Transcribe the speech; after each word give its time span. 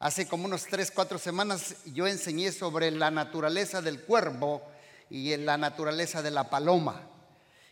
Hace 0.00 0.28
como 0.28 0.44
unos 0.44 0.64
tres, 0.66 0.92
cuatro 0.92 1.18
semanas 1.18 1.74
yo 1.86 2.06
enseñé 2.06 2.52
sobre 2.52 2.92
la 2.92 3.10
naturaleza 3.10 3.82
del 3.82 4.02
cuervo 4.02 4.62
y 5.10 5.36
la 5.36 5.58
naturaleza 5.58 6.22
de 6.22 6.30
la 6.30 6.48
paloma. 6.48 7.02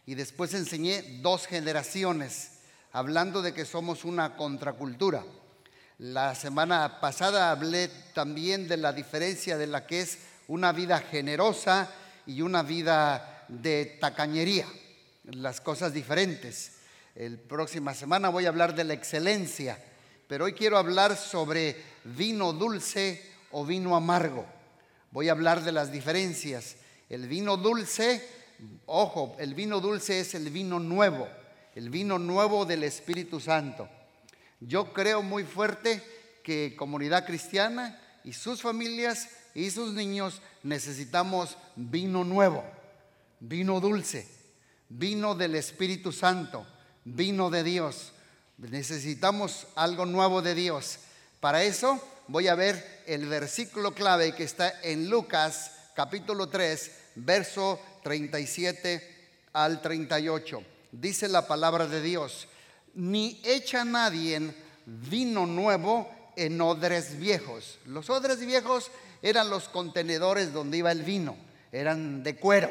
Y 0.06 0.17
después 0.17 0.52
enseñé 0.52 1.20
dos 1.23 1.47
generaciones, 1.47 2.50
hablando 2.91 3.42
de 3.42 3.54
que 3.54 3.65
somos 3.65 4.04
una 4.04 4.34
contracultura. 4.34 5.23
La 5.99 6.34
semana 6.34 7.00
pasada 7.00 7.52
hablé 7.52 7.89
también 8.12 8.67
de 8.67 8.77
la 8.77 8.93
diferencia 8.93 9.57
de 9.57 9.69
la 9.69 9.87
que 9.87 10.01
es 10.01 10.19
una 10.49 10.73
vida 10.73 10.99
generosa 10.99 11.89
y 12.27 12.43
una 12.43 12.65
vida 12.65 13.45
de 13.47 13.99
tacañería, 14.01 14.67
las 15.27 15.61
cosas 15.61 15.93
diferentes. 15.93 16.73
El 17.15 17.39
próxima 17.39 17.95
semana 17.95 18.31
voy 18.31 18.47
a 18.47 18.49
hablar 18.49 18.75
de 18.75 18.83
la 18.83 18.95
excelencia 18.95 19.79
pero 20.29 20.47
hoy 20.47 20.53
quiero 20.53 20.79
hablar 20.79 21.17
sobre 21.17 21.77
vino 22.05 22.53
dulce 22.53 23.23
o 23.53 23.65
vino 23.65 23.97
amargo. 23.97 24.45
Voy 25.11 25.29
a 25.29 25.33
hablar 25.33 25.62
de 25.62 25.73
las 25.73 25.93
diferencias. 25.93 26.77
El 27.09 27.29
vino 27.29 27.57
dulce, 27.57 28.27
ojo, 28.87 29.37
el 29.39 29.55
vino 29.55 29.81
dulce 29.81 30.20
es 30.20 30.34
el 30.34 30.51
vino 30.51 30.81
nuevo, 30.81 31.29
el 31.75 31.91
vino 31.91 32.19
nuevo 32.19 32.65
del 32.65 32.83
Espíritu 32.83 33.41
Santo. 33.41 33.89
Yo 34.61 34.93
creo 34.93 35.23
muy 35.23 35.45
fuerte 35.45 36.03
que 36.43 36.75
comunidad 36.77 37.27
cristiana 37.27 38.01
y 38.25 38.33
sus 38.33 38.62
familias 38.62 39.29
y 39.55 39.70
sus 39.70 39.93
niños 39.93 40.43
necesitamos 40.62 41.56
vino 41.77 42.25
nuevo, 42.25 42.65
vino 43.41 43.81
dulce, 43.81 44.27
vino 44.89 45.34
del 45.34 45.55
Espíritu 45.55 46.12
Santo, 46.12 46.67
vino 47.05 47.48
de 47.51 47.62
Dios. 47.62 48.12
Necesitamos 48.59 49.66
algo 49.74 50.06
nuevo 50.06 50.41
de 50.41 50.55
Dios. 50.55 50.98
Para 51.41 51.62
eso 51.62 52.01
voy 52.27 52.48
a 52.48 52.55
ver 52.55 53.02
el 53.06 53.27
versículo 53.27 53.92
clave 53.95 54.34
que 54.34 54.45
está 54.45 54.80
en 54.83 55.10
Lucas 55.10 55.73
capítulo 55.95 56.48
3, 56.48 56.91
verso 57.16 57.78
37 58.03 59.28
al 59.53 59.83
38. 59.83 60.62
Dice 60.91 61.28
la 61.28 61.47
palabra 61.47 61.86
de 61.86 62.00
Dios, 62.00 62.48
ni 62.94 63.42
echa 63.44 63.84
nadie 63.84 64.55
vino 64.86 65.44
nuevo 65.44 66.11
en 66.34 66.59
odres 66.62 67.19
viejos. 67.19 67.78
Los 67.84 68.09
odres 68.09 68.41
viejos 68.41 68.91
eran 69.20 69.50
los 69.50 69.69
contenedores 69.69 70.55
donde 70.55 70.78
iba 70.78 70.92
el 70.92 71.03
vino, 71.03 71.36
eran 71.72 72.22
de 72.22 72.36
cuero. 72.36 72.70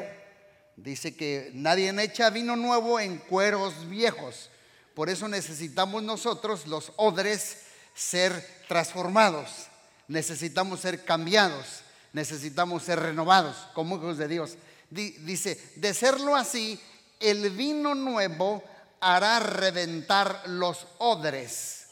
Dice 0.74 1.14
que 1.14 1.52
nadie 1.54 1.94
echa 2.02 2.30
vino 2.30 2.56
nuevo 2.56 2.98
en 2.98 3.18
cueros 3.18 3.88
viejos 3.88 4.50
por 4.96 5.10
eso 5.10 5.28
necesitamos 5.28 6.02
nosotros, 6.02 6.66
los 6.66 6.90
odres, 6.96 7.58
ser 7.94 8.64
transformados. 8.66 9.66
Necesitamos 10.08 10.80
ser 10.80 11.04
cambiados. 11.04 11.82
Necesitamos 12.14 12.82
ser 12.82 13.00
renovados 13.00 13.58
como 13.74 13.96
hijos 13.96 14.16
de 14.16 14.26
Dios. 14.26 14.56
Dice, 14.88 15.60
de 15.76 15.92
serlo 15.92 16.34
así, 16.34 16.80
el 17.20 17.50
vino 17.50 17.94
nuevo 17.94 18.64
hará 18.98 19.38
reventar 19.38 20.44
los 20.46 20.86
odres. 20.96 21.88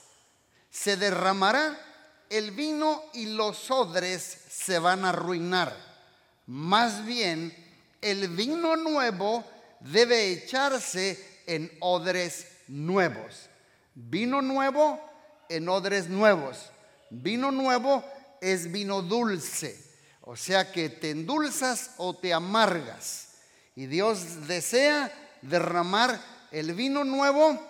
Se 0.70 0.97
derramará 0.97 1.78
el 2.30 2.52
vino 2.52 3.02
y 3.12 3.27
los 3.27 3.70
odres 3.70 4.38
se 4.48 4.78
van 4.78 5.05
a 5.05 5.10
arruinar. 5.10 5.77
Más 6.47 7.05
bien, 7.05 7.55
el 8.00 8.28
vino 8.28 8.77
nuevo 8.77 9.44
debe 9.80 10.32
echarse 10.32 11.42
en 11.47 11.70
odres 11.80 12.53
nuevos. 12.68 13.48
Vino 13.94 14.42
nuevo 14.42 15.00
en 15.48 15.68
odres 15.68 16.08
nuevos. 16.08 16.70
Vino 17.10 17.50
nuevo 17.50 18.04
es 18.40 18.70
vino 18.70 19.02
dulce. 19.02 19.82
O 20.22 20.36
sea 20.36 20.72
que 20.72 20.88
te 20.88 21.10
endulzas 21.10 21.92
o 21.98 22.14
te 22.14 22.32
amargas. 22.32 23.28
Y 23.76 23.86
Dios 23.86 24.46
desea 24.46 25.12
derramar 25.42 26.20
el 26.50 26.72
vino 26.72 27.04
nuevo 27.04 27.60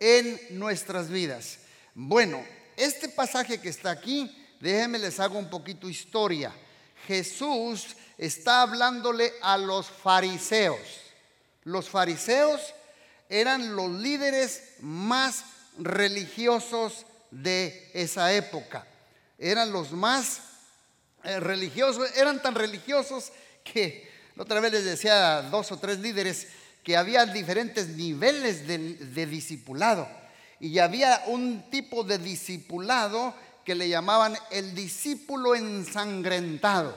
en 0.00 0.40
nuestras 0.50 1.08
vidas. 1.08 1.58
Bueno, 1.94 2.44
este 2.76 3.08
pasaje 3.08 3.60
que 3.60 3.68
está 3.68 3.90
aquí, 3.90 4.30
déjenme 4.60 4.98
les 4.98 5.20
hago 5.20 5.38
un 5.38 5.48
poquito 5.48 5.88
historia. 5.88 6.52
Jesús 7.06 7.96
está 8.18 8.62
hablándole 8.62 9.32
a 9.42 9.56
los 9.56 9.86
fariseos. 9.86 10.80
Los 11.64 11.88
fariseos 11.88 12.60
eran 13.32 13.74
los 13.74 13.90
líderes 13.90 14.62
más 14.80 15.44
religiosos 15.78 17.06
de 17.30 17.90
esa 17.94 18.30
época. 18.34 18.86
Eran 19.38 19.72
los 19.72 19.92
más 19.92 20.40
eh, 21.24 21.40
religiosos, 21.40 22.10
eran 22.14 22.42
tan 22.42 22.54
religiosos 22.54 23.32
que 23.64 24.06
otra 24.36 24.60
vez 24.60 24.72
les 24.72 24.84
decía 24.84 25.38
a 25.38 25.42
dos 25.44 25.72
o 25.72 25.78
tres 25.78 25.98
líderes 26.00 26.48
que 26.84 26.94
había 26.94 27.24
diferentes 27.24 27.88
niveles 27.88 28.66
de, 28.66 28.78
de 28.78 29.26
discipulado. 29.26 30.06
Y 30.60 30.78
había 30.78 31.22
un 31.26 31.70
tipo 31.70 32.04
de 32.04 32.18
discipulado 32.18 33.34
que 33.64 33.74
le 33.74 33.88
llamaban 33.88 34.36
el 34.50 34.74
discípulo 34.74 35.54
ensangrentado. 35.54 36.94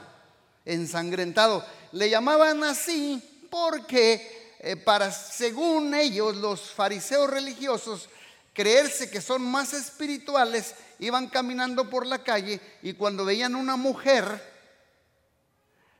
Ensangrentado. 0.66 1.66
Le 1.94 2.09
llamaban 2.09 2.62
así 2.66 3.24
porque 3.50 4.34
eh, 4.65 4.75
para, 4.75 5.11
según 5.11 5.93
ellos, 5.93 6.37
los 6.37 6.71
fariseos 6.71 7.29
religiosos, 7.29 8.09
creerse 8.51 9.11
que 9.11 9.21
son 9.21 9.43
más 9.43 9.73
espirituales, 9.73 10.73
iban 10.97 11.29
caminando 11.29 11.87
por 11.87 12.03
la 12.07 12.23
calle 12.23 12.59
y 12.81 12.93
cuando 12.93 13.25
veían 13.25 13.53
una 13.53 13.75
mujer, 13.75 14.25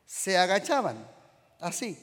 se 0.08 0.36
agachaban, 0.40 1.08
así, 1.60 1.96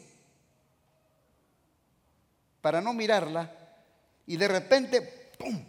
para 2.61 2.81
no 2.81 2.93
mirarla, 2.93 3.51
y 4.25 4.37
de 4.37 4.47
repente, 4.47 5.33
¡pum!, 5.37 5.65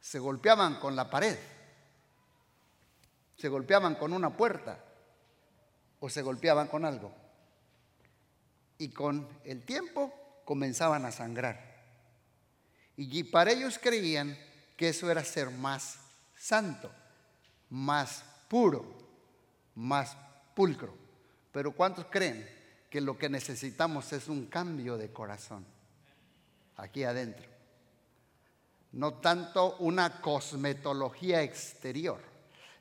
se 0.00 0.20
golpeaban 0.20 0.78
con 0.78 0.94
la 0.94 1.10
pared, 1.10 1.36
se 3.36 3.48
golpeaban 3.48 3.96
con 3.96 4.12
una 4.12 4.36
puerta 4.36 4.78
o 5.98 6.08
se 6.08 6.22
golpeaban 6.22 6.68
con 6.68 6.84
algo 6.84 7.25
y 8.78 8.88
con 8.88 9.28
el 9.44 9.62
tiempo 9.62 10.12
comenzaban 10.44 11.04
a 11.04 11.12
sangrar. 11.12 11.76
Y 12.96 13.24
para 13.24 13.52
ellos 13.52 13.78
creían 13.78 14.38
que 14.76 14.88
eso 14.88 15.10
era 15.10 15.24
ser 15.24 15.50
más 15.50 15.98
santo, 16.34 16.90
más 17.70 18.24
puro, 18.48 18.84
más 19.74 20.16
pulcro. 20.54 20.94
Pero 21.52 21.72
¿cuántos 21.72 22.06
creen 22.06 22.48
que 22.90 23.00
lo 23.00 23.18
que 23.18 23.28
necesitamos 23.28 24.12
es 24.12 24.28
un 24.28 24.46
cambio 24.46 24.96
de 24.96 25.12
corazón 25.12 25.66
aquí 26.76 27.04
adentro? 27.04 27.46
No 28.92 29.14
tanto 29.14 29.76
una 29.78 30.20
cosmetología 30.20 31.42
exterior. 31.42 32.20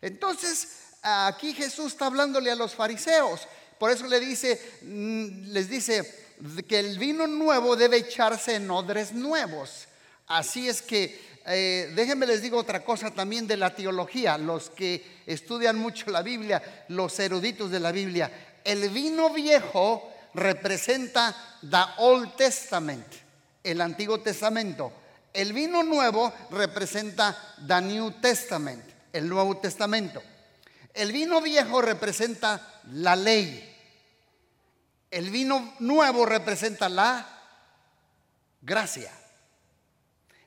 Entonces, 0.02 0.98
aquí 1.02 1.54
Jesús 1.54 1.94
está 1.94 2.06
hablándole 2.06 2.52
a 2.52 2.56
los 2.56 2.76
fariseos 2.76 3.48
por 3.80 3.92
eso 3.92 4.08
le 4.08 4.20
dice, 4.20 4.60
mm, 4.82 5.52
les 5.52 5.70
dice 5.70 6.26
que 6.68 6.80
el 6.80 6.98
vino 6.98 7.28
nuevo 7.28 7.76
debe 7.76 7.98
echarse 7.98 8.56
en 8.56 8.70
odres 8.70 9.14
nuevos. 9.14 9.88
Así 10.28 10.68
es 10.68 10.82
que 10.82 11.20
eh, 11.48 11.92
déjenme 11.96 12.26
les 12.26 12.42
digo 12.42 12.58
otra 12.58 12.84
cosa 12.84 13.12
también 13.12 13.46
de 13.46 13.58
la 13.58 13.76
teología, 13.76 14.38
los 14.38 14.72
que 14.72 15.22
estudian 15.28 15.78
mucho 15.78 16.10
la 16.10 16.24
Biblia, 16.24 16.86
los 16.90 17.20
eruditos 17.20 17.70
de 17.70 17.80
la 17.80 17.92
Biblia. 17.92 18.32
El 18.64 18.90
vino 18.90 19.30
viejo 19.30 20.12
representa 20.34 21.36
the 21.62 21.84
Old 21.98 22.36
Testament, 22.36 23.06
el 23.64 23.80
Antiguo 23.82 24.20
Testamento. 24.20 24.92
El 25.32 25.54
vino 25.54 25.84
nuevo 25.84 26.34
representa 26.50 27.38
the 27.68 27.82
New 27.82 28.12
Testament, 28.22 28.84
el 29.14 29.28
Nuevo 29.30 29.58
Testamento. 29.58 30.24
El 30.94 31.12
vino 31.12 31.42
viejo 31.42 31.82
representa 31.82 32.75
la 32.92 33.16
ley. 33.16 33.72
El 35.12 35.30
vino 35.30 35.76
nuevo 35.80 36.26
representa 36.26 36.90
la 36.90 37.26
gracia. 38.62 39.12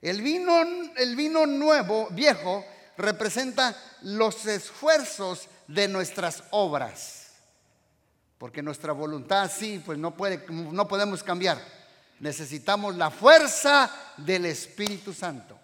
El 0.00 0.22
vino, 0.22 0.62
el 0.96 1.16
vino 1.16 1.46
nuevo, 1.46 2.08
viejo, 2.10 2.64
representa 2.96 3.76
los 4.02 4.46
esfuerzos 4.46 5.48
de 5.66 5.88
nuestras 5.88 6.44
obras. 6.50 7.32
Porque 8.38 8.62
nuestra 8.62 8.92
voluntad 8.92 9.50
sí, 9.54 9.82
pues 9.84 9.98
no, 9.98 10.16
puede, 10.16 10.44
no 10.48 10.86
podemos 10.86 11.22
cambiar. 11.22 11.60
Necesitamos 12.20 12.96
la 12.96 13.10
fuerza 13.10 13.90
del 14.16 14.46
Espíritu 14.46 15.12
Santo. 15.12 15.58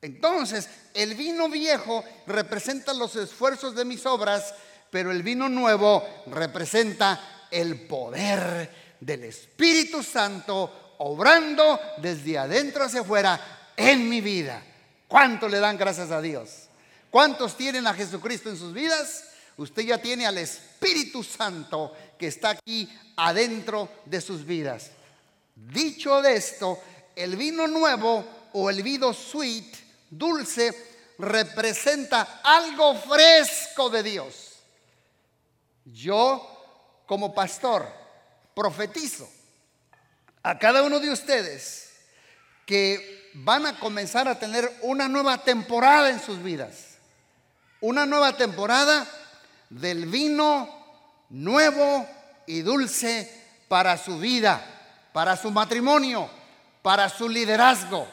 Entonces, 0.00 0.68
el 0.94 1.14
vino 1.14 1.48
viejo 1.48 2.04
representa 2.26 2.94
los 2.94 3.16
esfuerzos 3.16 3.74
de 3.74 3.84
mis 3.84 4.06
obras, 4.06 4.54
pero 4.90 5.10
el 5.10 5.22
vino 5.22 5.48
nuevo 5.48 6.22
representa 6.26 7.46
el 7.50 7.86
poder 7.86 8.96
del 9.00 9.24
Espíritu 9.24 10.02
Santo 10.02 10.94
obrando 10.98 11.80
desde 11.98 12.38
adentro 12.38 12.84
hacia 12.84 13.00
afuera 13.00 13.70
en 13.76 14.08
mi 14.08 14.20
vida. 14.20 14.62
¿Cuánto 15.06 15.48
le 15.48 15.60
dan 15.60 15.78
gracias 15.78 16.10
a 16.10 16.20
Dios? 16.20 16.68
¿Cuántos 17.10 17.56
tienen 17.56 17.86
a 17.86 17.94
Jesucristo 17.94 18.50
en 18.50 18.58
sus 18.58 18.72
vidas? 18.72 19.24
Usted 19.56 19.82
ya 19.82 19.98
tiene 19.98 20.26
al 20.26 20.38
Espíritu 20.38 21.24
Santo 21.24 21.92
que 22.18 22.28
está 22.28 22.50
aquí 22.50 22.88
adentro 23.16 23.88
de 24.04 24.20
sus 24.20 24.44
vidas. 24.44 24.90
Dicho 25.54 26.20
de 26.22 26.36
esto, 26.36 26.80
el 27.16 27.36
vino 27.36 27.66
nuevo 27.66 28.24
o 28.52 28.70
el 28.70 28.82
vino 28.82 29.12
sweet, 29.12 29.74
dulce, 30.10 30.72
representa 31.18 32.40
algo 32.44 32.94
fresco 32.94 33.90
de 33.90 34.02
Dios. 34.02 34.47
Yo, 35.92 37.02
como 37.06 37.34
pastor, 37.34 37.88
profetizo 38.54 39.28
a 40.42 40.58
cada 40.58 40.82
uno 40.82 41.00
de 41.00 41.10
ustedes 41.10 41.92
que 42.66 43.30
van 43.34 43.66
a 43.66 43.78
comenzar 43.78 44.28
a 44.28 44.38
tener 44.38 44.70
una 44.82 45.08
nueva 45.08 45.38
temporada 45.38 46.10
en 46.10 46.20
sus 46.20 46.42
vidas. 46.42 46.98
Una 47.80 48.04
nueva 48.06 48.36
temporada 48.36 49.06
del 49.70 50.06
vino 50.06 50.68
nuevo 51.30 52.06
y 52.46 52.62
dulce 52.62 53.30
para 53.68 53.96
su 53.96 54.18
vida, 54.18 54.62
para 55.12 55.36
su 55.36 55.50
matrimonio, 55.50 56.28
para 56.82 57.08
su 57.08 57.28
liderazgo, 57.28 58.08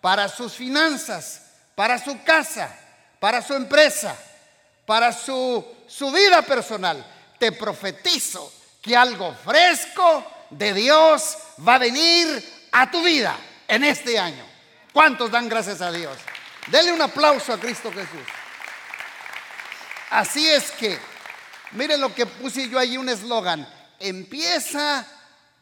para 0.00 0.28
sus 0.28 0.52
finanzas, 0.52 1.42
para 1.74 1.98
su 1.98 2.22
casa, 2.22 2.74
para 3.18 3.42
su 3.42 3.54
empresa, 3.54 4.16
para 4.86 5.12
su, 5.12 5.64
su 5.86 6.10
vida 6.12 6.42
personal. 6.42 7.04
Te 7.38 7.52
profetizo 7.52 8.52
que 8.82 8.96
algo 8.96 9.34
fresco 9.34 10.24
de 10.50 10.72
Dios 10.74 11.36
va 11.66 11.76
a 11.76 11.78
venir 11.78 12.68
a 12.72 12.90
tu 12.90 13.02
vida 13.02 13.36
en 13.66 13.84
este 13.84 14.18
año. 14.18 14.44
¿Cuántos 14.92 15.30
dan 15.30 15.48
gracias 15.48 15.80
a 15.80 15.92
Dios? 15.92 16.16
Denle 16.68 16.92
un 16.92 17.02
aplauso 17.02 17.52
a 17.52 17.60
Cristo 17.60 17.90
Jesús. 17.92 18.26
Así 20.10 20.48
es 20.48 20.70
que, 20.72 20.98
miren 21.72 22.00
lo 22.00 22.14
que 22.14 22.26
puse 22.26 22.68
yo 22.68 22.78
ahí, 22.78 22.96
un 22.96 23.08
eslogan. 23.08 23.68
Empieza 24.00 25.06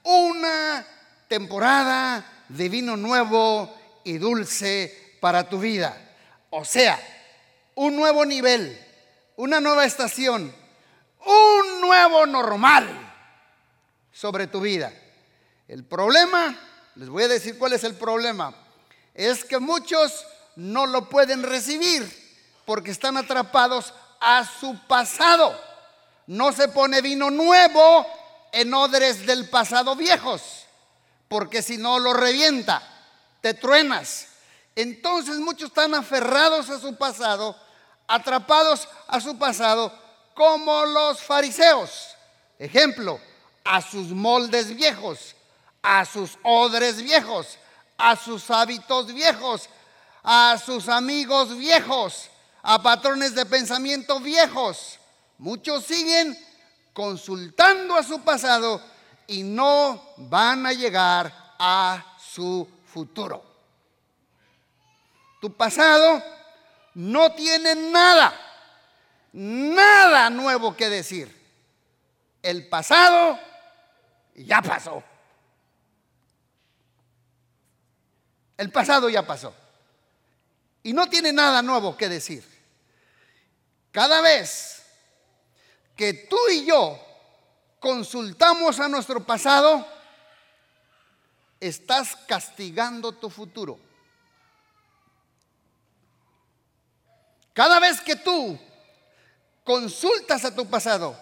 una 0.03 0.87
temporada 1.29 2.25
de 2.49 2.69
vino 2.69 2.97
nuevo 2.97 3.77
y 4.05 4.19
dulce 4.19 5.17
para 5.21 5.49
tu 5.49 5.59
vida. 5.59 5.97
O 6.51 6.65
sea, 6.65 6.99
un 7.75 7.97
nuevo 7.97 8.25
nivel, 8.25 8.81
una 9.37 9.61
nueva 9.61 9.85
estación, 9.85 10.55
un 11.27 11.81
nuevo 11.81 12.27
normal 12.27 12.89
sobre 14.13 14.47
tu 14.47 14.61
vida. 14.61 14.93
El 15.69 15.85
problema, 15.85 16.57
les 16.95 17.09
voy 17.09 17.25
a 17.25 17.29
decir 17.29 17.59
cuál 17.59 17.73
es 17.73 17.85
el 17.85 17.95
problema, 17.95 18.55
es 19.15 19.45
que 19.45 19.59
muchos 19.59 20.25
no 20.57 20.87
lo 20.87 21.09
pueden 21.09 21.43
recibir 21.43 22.25
porque 22.65 22.91
están 22.91 23.17
atrapados 23.17 23.93
a 24.21 24.45
su 24.45 24.79
pasado. 24.87 25.59
No 26.27 26.53
se 26.53 26.69
pone 26.69 27.03
vino 27.03 27.31
nuevo 27.31 28.07
en 28.53 28.73
odres 28.75 29.27
del 29.27 29.49
pasado 29.49 29.95
viejos, 29.97 30.67
porque 31.29 31.63
si 31.63 31.77
no 31.77 31.99
lo 31.99 32.13
revienta, 32.13 32.83
te 33.41 33.55
truenas. 33.55 34.29
Entonces 34.75 35.37
muchos 35.37 35.69
están 35.69 35.95
aferrados 35.95 36.69
a 36.71 36.79
su 36.79 36.97
pasado, 36.97 37.57
atrapados 38.07 38.89
a 39.09 39.21
su 39.21 39.39
pasado, 39.39 39.93
como 40.37 40.85
los 40.85 41.21
fariseos. 41.23 42.15
Ejemplo, 42.59 43.19
a 43.65 43.81
sus 43.81 44.09
moldes 44.09 44.77
viejos, 44.77 45.35
a 45.83 46.05
sus 46.05 46.39
odres 46.43 47.03
viejos, 47.03 47.59
a 47.97 48.15
sus 48.15 48.51
hábitos 48.51 49.13
viejos, 49.13 49.69
a 50.23 50.59
sus 50.65 50.89
amigos 50.89 51.57
viejos, 51.57 52.29
a 52.63 52.83
patrones 52.83 53.35
de 53.35 53.47
pensamiento 53.47 54.21
viejos. 54.21 54.99
Muchos 55.39 55.85
siguen 55.85 56.39
consultando 56.93 57.97
a 57.97 58.03
su 58.03 58.21
pasado 58.21 58.81
y 59.27 59.43
no 59.43 60.03
van 60.19 60.67
a 60.67 60.73
llegar 60.73 61.33
a 61.59 62.17
su 62.19 62.69
futuro. 62.93 63.43
Tu 65.41 65.53
pasado 65.53 66.23
no 66.95 67.33
tiene 67.33 67.75
nada, 67.75 68.35
nada 69.37 70.31
nuevo 70.31 70.75
que 70.75 70.89
decir. 70.89 71.31
El 72.43 72.69
pasado 72.69 73.39
ya 74.35 74.63
pasó. 74.63 75.03
El 78.57 78.73
pasado 78.73 79.11
ya 79.11 79.27
pasó. 79.27 79.55
Y 80.83 80.95
no 80.95 81.11
tiene 81.11 81.35
nada 81.35 81.61
nuevo 81.61 81.99
que 81.99 82.09
decir. 82.09 82.45
Cada 83.93 84.23
vez 84.23 84.83
que 85.95 86.15
tú 86.15 86.39
y 86.51 86.65
yo 86.65 86.99
consultamos 87.79 88.81
a 88.81 88.89
nuestro 88.89 89.23
pasado, 89.27 89.87
estás 91.61 92.17
castigando 92.27 93.13
tu 93.13 93.29
futuro. 93.29 93.79
Cada 97.53 97.81
vez 97.81 98.01
que 98.01 98.17
tú 98.17 98.59
consultas 99.67 100.45
a 100.45 100.55
tu 100.55 100.67
pasado, 100.67 101.19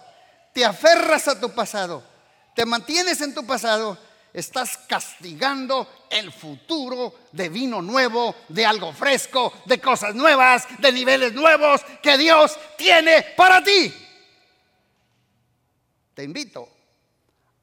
te 0.53 0.63
aferras 0.63 1.27
a 1.27 1.39
tu 1.41 1.49
pasado, 1.53 2.03
te 2.55 2.63
mantienes 2.63 3.19
en 3.21 3.33
tu 3.33 3.45
pasado, 3.45 3.97
estás 4.31 4.77
castigando 4.87 6.05
el 6.11 6.31
futuro 6.31 7.15
de 7.31 7.49
vino 7.49 7.81
nuevo, 7.81 8.35
de 8.47 8.65
algo 8.65 8.93
fresco, 8.93 9.51
de 9.65 9.81
cosas 9.81 10.13
nuevas, 10.13 10.67
de 10.79 10.91
niveles 10.91 11.33
nuevos 11.33 11.81
que 12.03 12.17
Dios 12.19 12.55
tiene 12.77 13.25
para 13.35 13.63
ti. 13.63 13.93
Te 16.13 16.23
invito 16.23 16.69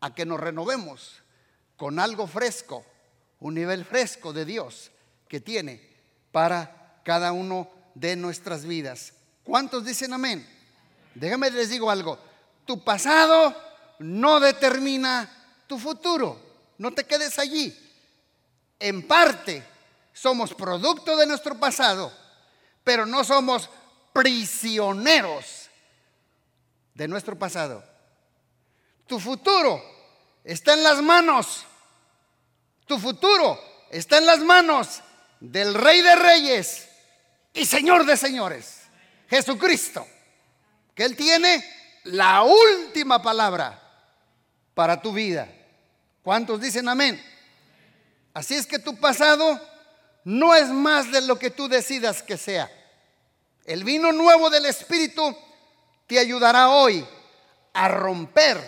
a 0.01 0.13
que 0.13 0.27
nos 0.27 0.41
renovemos 0.41 1.23
con 1.77 2.01
algo 2.01 2.27
fresco, 2.27 2.85
un 3.39 3.55
nivel 3.55 3.85
fresco 3.85 4.33
de 4.33 4.45
Dios 4.45 4.91
que 5.29 5.41
tiene 5.41 5.81
para 6.33 7.01
cada 7.05 7.31
uno 7.31 7.71
de 7.95 8.17
nuestras 8.17 8.65
vidas. 8.65 9.13
¿Cuántos 9.45 9.85
dicen 9.85 10.13
amén? 10.13 10.62
Déjame 11.15 11.51
les 11.51 11.69
digo 11.69 11.91
algo. 11.91 12.19
Tu 12.65 12.83
pasado 12.83 13.55
no 13.99 14.41
determina 14.41 15.29
tu 15.67 15.79
futuro. 15.79 16.41
No 16.79 16.93
te 16.93 17.05
quedes 17.05 17.39
allí. 17.39 17.77
En 18.79 19.07
parte 19.07 19.63
somos 20.13 20.55
producto 20.55 21.17
de 21.17 21.27
nuestro 21.27 21.59
pasado, 21.59 22.13
pero 22.85 23.07
no 23.07 23.25
somos 23.25 23.71
prisioneros 24.13 25.71
de 26.95 27.09
nuestro 27.09 27.39
pasado. 27.39 27.85
Tu 29.07 29.19
futuro 29.19 29.83
está 30.45 30.75
en 30.75 30.83
las 30.83 31.01
manos. 31.01 31.65
Tu 32.87 32.99
futuro 32.99 33.59
está 33.91 34.19
en 34.19 34.27
las 34.27 34.41
manos 34.41 35.01
del 35.41 35.75
Rey 35.75 36.01
de 36.03 36.17
Reyes 36.17 36.89
y 37.53 37.65
Señor 37.65 38.07
de 38.07 38.17
Señores, 38.17 38.83
Jesucristo, 39.29 40.07
que 40.95 41.05
Él 41.05 41.17
tiene 41.17 41.65
la 42.05 42.43
última 42.43 43.23
palabra 43.23 43.81
para 44.75 45.01
tu 45.01 45.13
vida. 45.13 45.49
¿Cuántos 46.23 46.61
dicen 46.61 46.89
amén? 46.89 47.23
Así 48.35 48.55
es 48.55 48.67
que 48.67 48.79
tu 48.79 48.97
pasado 48.99 49.61
no 50.25 50.55
es 50.55 50.69
más 50.69 51.11
de 51.11 51.21
lo 51.23 51.39
que 51.39 51.51
tú 51.51 51.69
decidas 51.69 52.23
que 52.23 52.37
sea. 52.37 52.71
El 53.65 53.85
vino 53.85 54.13
nuevo 54.13 54.51
del 54.51 54.67
Espíritu 54.67 55.37
te 56.07 56.19
ayudará 56.19 56.71
hoy 56.71 57.07
a 57.75 57.89
romper 57.89 58.61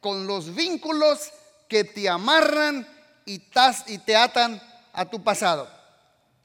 con 0.00 0.26
los 0.26 0.54
vínculos 0.54 1.32
que 1.68 1.84
te 1.84 2.08
amarran 2.08 2.86
y, 3.24 3.38
te 3.38 4.16
atan 4.16 4.60
a 4.92 5.04
tu 5.04 5.22
pasado. 5.22 5.68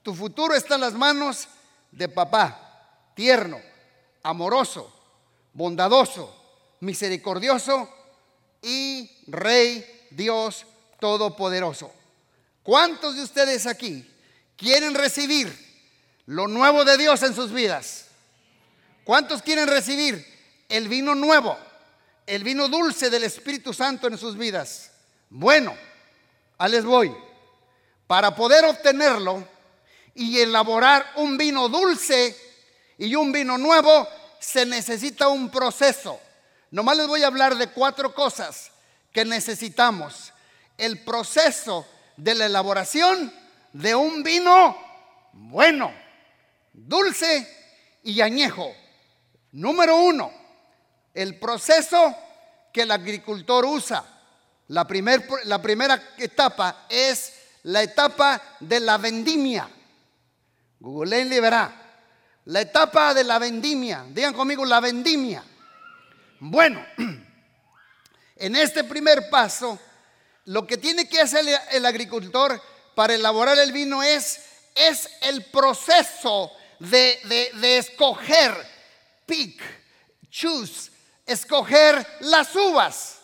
Tu 0.02 0.14
futuro 0.14 0.54
está 0.54 0.74
en 0.74 0.82
las 0.82 0.92
manos 0.92 1.48
de 1.90 2.08
papá, 2.08 3.10
tierno, 3.14 3.58
amoroso, 4.22 4.93
bondadoso, 5.54 6.34
misericordioso 6.80 7.88
y 8.60 9.10
rey 9.28 10.06
Dios 10.10 10.66
Todopoderoso. 11.00 11.92
¿Cuántos 12.62 13.16
de 13.16 13.22
ustedes 13.22 13.66
aquí 13.66 14.08
quieren 14.56 14.94
recibir 14.94 15.54
lo 16.26 16.48
nuevo 16.48 16.84
de 16.84 16.96
Dios 16.96 17.22
en 17.22 17.34
sus 17.34 17.52
vidas? 17.52 18.06
¿Cuántos 19.04 19.42
quieren 19.42 19.68
recibir 19.68 20.24
el 20.68 20.88
vino 20.88 21.14
nuevo, 21.14 21.58
el 22.26 22.42
vino 22.42 22.68
dulce 22.68 23.10
del 23.10 23.24
Espíritu 23.24 23.74
Santo 23.74 24.06
en 24.08 24.16
sus 24.16 24.36
vidas? 24.36 24.92
Bueno, 25.28 25.76
a 26.58 26.68
les 26.68 26.84
voy. 26.84 27.14
Para 28.06 28.34
poder 28.34 28.64
obtenerlo 28.64 29.46
y 30.14 30.40
elaborar 30.40 31.12
un 31.16 31.36
vino 31.36 31.68
dulce 31.68 32.36
y 32.96 33.14
un 33.14 33.32
vino 33.32 33.58
nuevo, 33.58 34.08
se 34.44 34.66
necesita 34.66 35.28
un 35.28 35.50
proceso. 35.50 36.20
Nomás 36.70 36.98
les 36.98 37.06
voy 37.06 37.22
a 37.22 37.28
hablar 37.28 37.56
de 37.56 37.68
cuatro 37.68 38.14
cosas 38.14 38.70
que 39.12 39.24
necesitamos. 39.24 40.32
El 40.76 41.02
proceso 41.02 41.86
de 42.16 42.34
la 42.34 42.46
elaboración 42.46 43.32
de 43.72 43.94
un 43.94 44.22
vino 44.22 44.76
bueno, 45.32 45.92
dulce 46.72 47.48
y 48.02 48.20
añejo. 48.20 48.72
Número 49.52 49.96
uno, 49.96 50.30
el 51.14 51.38
proceso 51.38 52.14
que 52.72 52.82
el 52.82 52.90
agricultor 52.90 53.64
usa. 53.64 54.04
La, 54.68 54.86
la 55.44 55.62
primera 55.62 56.14
etapa 56.18 56.86
es 56.88 57.34
la 57.62 57.82
etapa 57.82 58.40
de 58.60 58.80
la 58.80 58.98
vendimia. 58.98 59.68
Google 60.80 61.20
y 61.22 61.40
verá. 61.40 61.83
La 62.46 62.60
etapa 62.60 63.14
de 63.14 63.24
la 63.24 63.38
vendimia. 63.38 64.04
Digan 64.10 64.34
conmigo 64.34 64.64
la 64.64 64.80
vendimia. 64.80 65.42
Bueno, 66.40 66.84
en 68.36 68.56
este 68.56 68.84
primer 68.84 69.30
paso, 69.30 69.78
lo 70.46 70.66
que 70.66 70.76
tiene 70.76 71.08
que 71.08 71.20
hacer 71.20 71.44
el 71.70 71.86
agricultor 71.86 72.60
para 72.94 73.14
elaborar 73.14 73.58
el 73.58 73.72
vino 73.72 74.02
es, 74.02 74.40
es 74.74 75.08
el 75.22 75.44
proceso 75.46 76.52
de, 76.78 77.50
de 77.54 77.78
escoger, 77.78 78.54
pick, 79.24 79.62
choose, 80.30 80.90
escoger 81.24 82.06
las 82.20 82.54
uvas. 82.54 83.20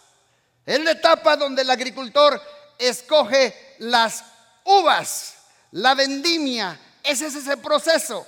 Es 0.64 0.80
la 0.80 0.92
etapa 0.92 1.36
donde 1.36 1.62
el 1.62 1.70
agricultor 1.70 2.40
escoge 2.78 3.76
las 3.80 4.24
uvas, 4.64 5.34
la 5.72 5.94
vendimia. 5.94 6.78
Ese 7.02 7.26
es 7.26 7.34
ese 7.34 7.56
proceso. 7.56 8.26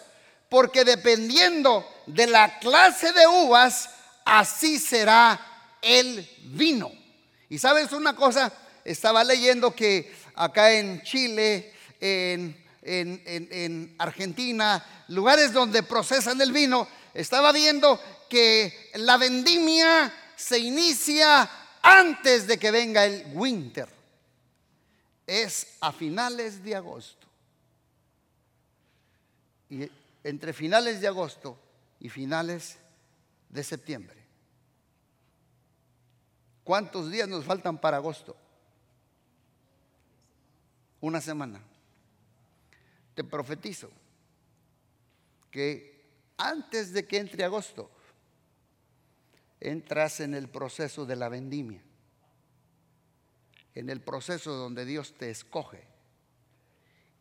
Porque 0.52 0.85
dependiendo 0.85 1.90
de 2.04 2.26
la 2.26 2.59
clase 2.59 3.11
de 3.14 3.26
uvas, 3.26 3.88
así 4.23 4.78
será 4.78 5.40
el 5.80 6.28
vino. 6.42 6.92
Y 7.49 7.56
sabes 7.59 7.90
una 7.92 8.14
cosa, 8.14 8.52
estaba 8.85 9.25
leyendo 9.25 9.75
que 9.75 10.14
acá 10.35 10.73
en 10.73 11.00
Chile, 11.04 11.73
en, 11.99 12.54
en, 12.82 13.94
Argentina, 13.97 14.85
lugares 15.09 15.54
donde 15.54 15.82
procesan 15.82 16.38
el 16.42 16.52
vino, 16.52 16.87
estaba 17.14 17.50
viendo 17.50 17.99
que 18.28 18.90
la 18.97 19.16
vendimia 19.16 20.12
se 20.37 20.59
inicia 20.59 21.49
antes 21.80 22.47
de 22.47 22.59
que 22.59 22.71
venga 22.71 23.06
el 23.06 23.25
winter. 23.32 23.88
Es 25.26 25.78
a 25.80 25.92
finales 25.92 26.62
de 26.62 26.76
agosto. 26.76 27.26
Y 29.71 29.88
entre 30.25 30.52
finales 30.52 31.00
de 31.00 31.09
agosto 31.09 31.59
y 32.00 32.09
finales 32.09 32.79
de 33.49 33.64
septiembre. 33.64 34.23
¿Cuántos 36.64 37.11
días 37.11 37.29
nos 37.29 37.45
faltan 37.45 37.81
para 37.81 37.97
agosto? 37.97 38.37
Una 41.00 41.21
semana. 41.21 41.61
Te 43.14 43.25
profetizo 43.25 43.91
que 45.50 45.93
antes 46.38 46.93
de 46.93 47.07
que 47.07 47.19
entre 47.19 47.45
agosto, 47.45 47.91
entras 49.61 50.21
en 50.21 50.35
el 50.35 50.49
proceso 50.49 51.05
de 51.05 51.17
la 51.17 51.29
vendimia, 51.29 51.83
en 53.75 53.91
el 53.91 54.00
proceso 54.00 54.52
donde 54.52 54.85
Dios 54.85 55.14
te 55.14 55.31
escoge 55.31 55.85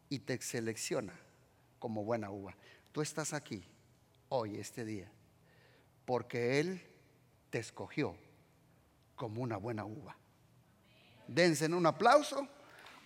y 0.10 0.20
te 0.20 0.42
selecciona 0.42 1.14
como 1.80 2.04
buena 2.04 2.32
uva. 2.32 2.56
Tú 2.92 3.02
estás 3.02 3.34
aquí 3.34 3.64
hoy, 4.30 4.58
este 4.58 4.84
día, 4.84 5.10
porque 6.06 6.60
Él 6.60 6.82
te 7.50 7.60
escogió 7.60 8.16
como 9.16 9.42
una 9.42 9.58
buena 9.58 9.86
uva. 9.86 10.18
Dense 11.28 11.68
un 11.68 11.86
aplauso 11.86 12.48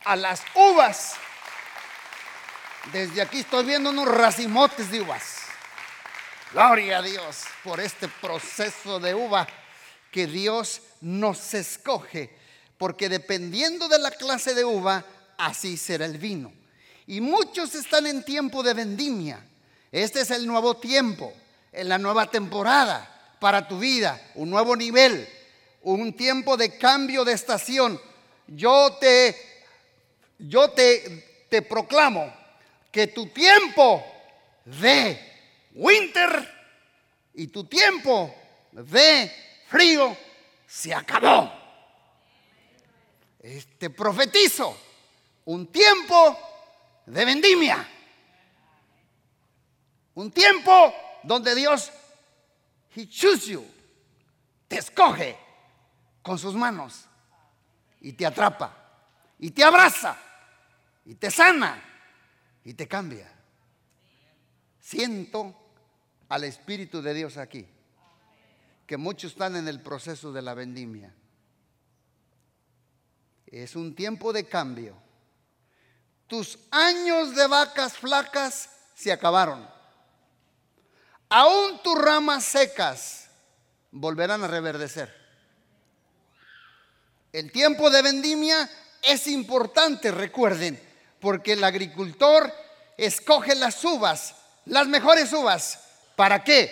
a 0.05 0.15
las 0.15 0.41
uvas. 0.55 1.13
Desde 2.91 3.21
aquí 3.21 3.39
estoy 3.39 3.65
viendo 3.65 3.89
unos 3.89 4.07
racimotes 4.07 4.89
de 4.89 5.01
uvas. 5.01 5.41
Gloria 6.51 6.99
a 6.99 7.01
Dios 7.01 7.43
por 7.63 7.79
este 7.79 8.07
proceso 8.07 8.99
de 8.99 9.13
uva 9.13 9.47
que 10.11 10.25
Dios 10.25 10.81
nos 11.01 11.53
escoge, 11.53 12.35
porque 12.77 13.09
dependiendo 13.09 13.87
de 13.87 13.99
la 13.99 14.11
clase 14.11 14.53
de 14.55 14.63
uva, 14.63 15.03
así 15.37 15.77
será 15.77 16.05
el 16.05 16.17
vino. 16.17 16.53
Y 17.05 17.21
muchos 17.21 17.75
están 17.75 18.07
en 18.07 18.23
tiempo 18.23 18.63
de 18.63 18.73
vendimia. 18.73 19.45
Este 19.95 20.19
es 20.19 20.31
el 20.31 20.45
nuevo 20.45 20.75
tiempo, 20.75 21.33
en 21.71 21.87
la 21.87 21.97
nueva 21.97 22.29
temporada 22.29 23.37
para 23.39 23.65
tu 23.65 23.79
vida, 23.79 24.21
un 24.35 24.49
nuevo 24.49 24.75
nivel, 24.75 25.25
un 25.83 26.11
tiempo 26.11 26.57
de 26.57 26.77
cambio 26.77 27.23
de 27.23 27.31
estación. 27.31 28.01
Yo 28.45 28.97
te, 28.99 29.63
yo 30.37 30.71
te, 30.71 31.45
te 31.47 31.61
proclamo 31.61 32.29
que 32.91 33.07
tu 33.07 33.27
tiempo 33.27 34.03
de 34.65 35.17
winter 35.75 36.45
y 37.33 37.47
tu 37.47 37.63
tiempo 37.63 38.35
de 38.73 39.31
frío 39.69 40.17
se 40.67 40.93
acabó. 40.93 41.53
Este 43.41 43.89
profetizo 43.89 44.77
un 45.45 45.67
tiempo 45.67 46.37
de 47.05 47.23
vendimia. 47.23 47.94
Un 50.15 50.31
tiempo 50.31 50.93
donde 51.23 51.53
Dios 51.55 51.91
he 52.95 53.07
choose 53.07 53.51
you, 53.51 53.65
te 54.67 54.77
escoge 54.77 55.37
con 56.21 56.39
sus 56.39 56.55
manos 56.55 57.05
y 57.99 58.13
te 58.13 58.25
atrapa 58.25 58.73
y 59.37 59.51
te 59.51 59.63
abraza 59.63 60.17
y 61.05 61.15
te 61.15 61.29
sana 61.29 61.83
y 62.63 62.73
te 62.73 62.87
cambia. 62.87 63.31
Siento 64.79 65.53
al 66.29 66.43
Espíritu 66.45 67.01
de 67.01 67.13
Dios 67.13 67.37
aquí, 67.37 67.67
que 68.87 68.97
muchos 68.97 69.33
están 69.33 69.55
en 69.55 69.67
el 69.67 69.81
proceso 69.81 70.31
de 70.31 70.41
la 70.41 70.53
vendimia. 70.53 71.13
Es 73.47 73.75
un 73.75 73.95
tiempo 73.95 74.31
de 74.31 74.47
cambio. 74.47 74.95
Tus 76.27 76.57
años 76.71 77.35
de 77.35 77.47
vacas 77.47 77.97
flacas 77.97 78.69
se 78.95 79.11
acabaron. 79.11 79.74
Aún 81.29 81.81
tus 81.83 81.97
ramas 81.97 82.43
secas 82.43 83.27
volverán 83.91 84.43
a 84.43 84.47
reverdecer. 84.47 85.13
El 87.33 87.51
tiempo 87.51 87.89
de 87.89 88.01
vendimia 88.01 88.69
es 89.01 89.27
importante, 89.27 90.11
recuerden, 90.11 90.81
porque 91.19 91.53
el 91.53 91.63
agricultor 91.63 92.53
escoge 92.97 93.55
las 93.55 93.83
uvas, 93.83 94.35
las 94.65 94.87
mejores 94.87 95.33
uvas, 95.33 95.79
¿Para 96.15 96.43
qué? 96.43 96.71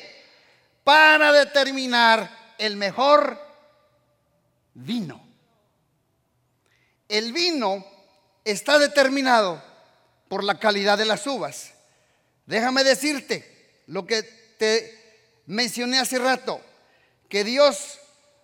Para 0.84 1.32
determinar 1.32 2.56
el 2.58 2.78
mejor 2.78 3.40
vino. 4.74 5.22
El 7.10 7.34
vino 7.34 7.86
está 8.44 8.80
determinado 8.80 9.62
por 10.30 10.44
la 10.44 10.60
calidad 10.60 10.98
de 10.98 11.06
las 11.06 11.28
uvas. 11.28 11.74
Déjame 12.46 12.84
decirte 12.84 13.82
lo 13.88 14.06
que 14.06 14.43
te 14.58 15.42
mencioné 15.48 16.00
hace 16.00 16.20
rato, 16.20 16.62
que 17.30 17.44
Dios 17.44 18.00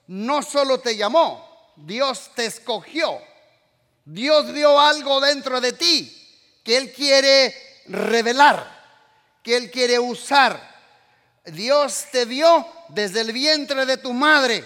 no 0.07 0.41
solo 0.41 0.79
te 0.79 0.95
llamó, 0.95 1.73
Dios 1.75 2.31
te 2.35 2.45
escogió. 2.45 3.19
Dios 4.05 4.51
vio 4.51 4.79
algo 4.79 5.21
dentro 5.21 5.61
de 5.61 5.73
ti 5.73 6.15
que 6.63 6.77
Él 6.77 6.91
quiere 6.93 7.55
revelar, 7.87 9.39
que 9.43 9.55
Él 9.55 9.71
quiere 9.71 9.99
usar. 9.99 10.59
Dios 11.45 12.05
te 12.11 12.25
vio 12.25 12.67
desde 12.89 13.21
el 13.21 13.31
vientre 13.31 13.85
de 13.85 13.97
tu 13.97 14.13
madre. 14.13 14.63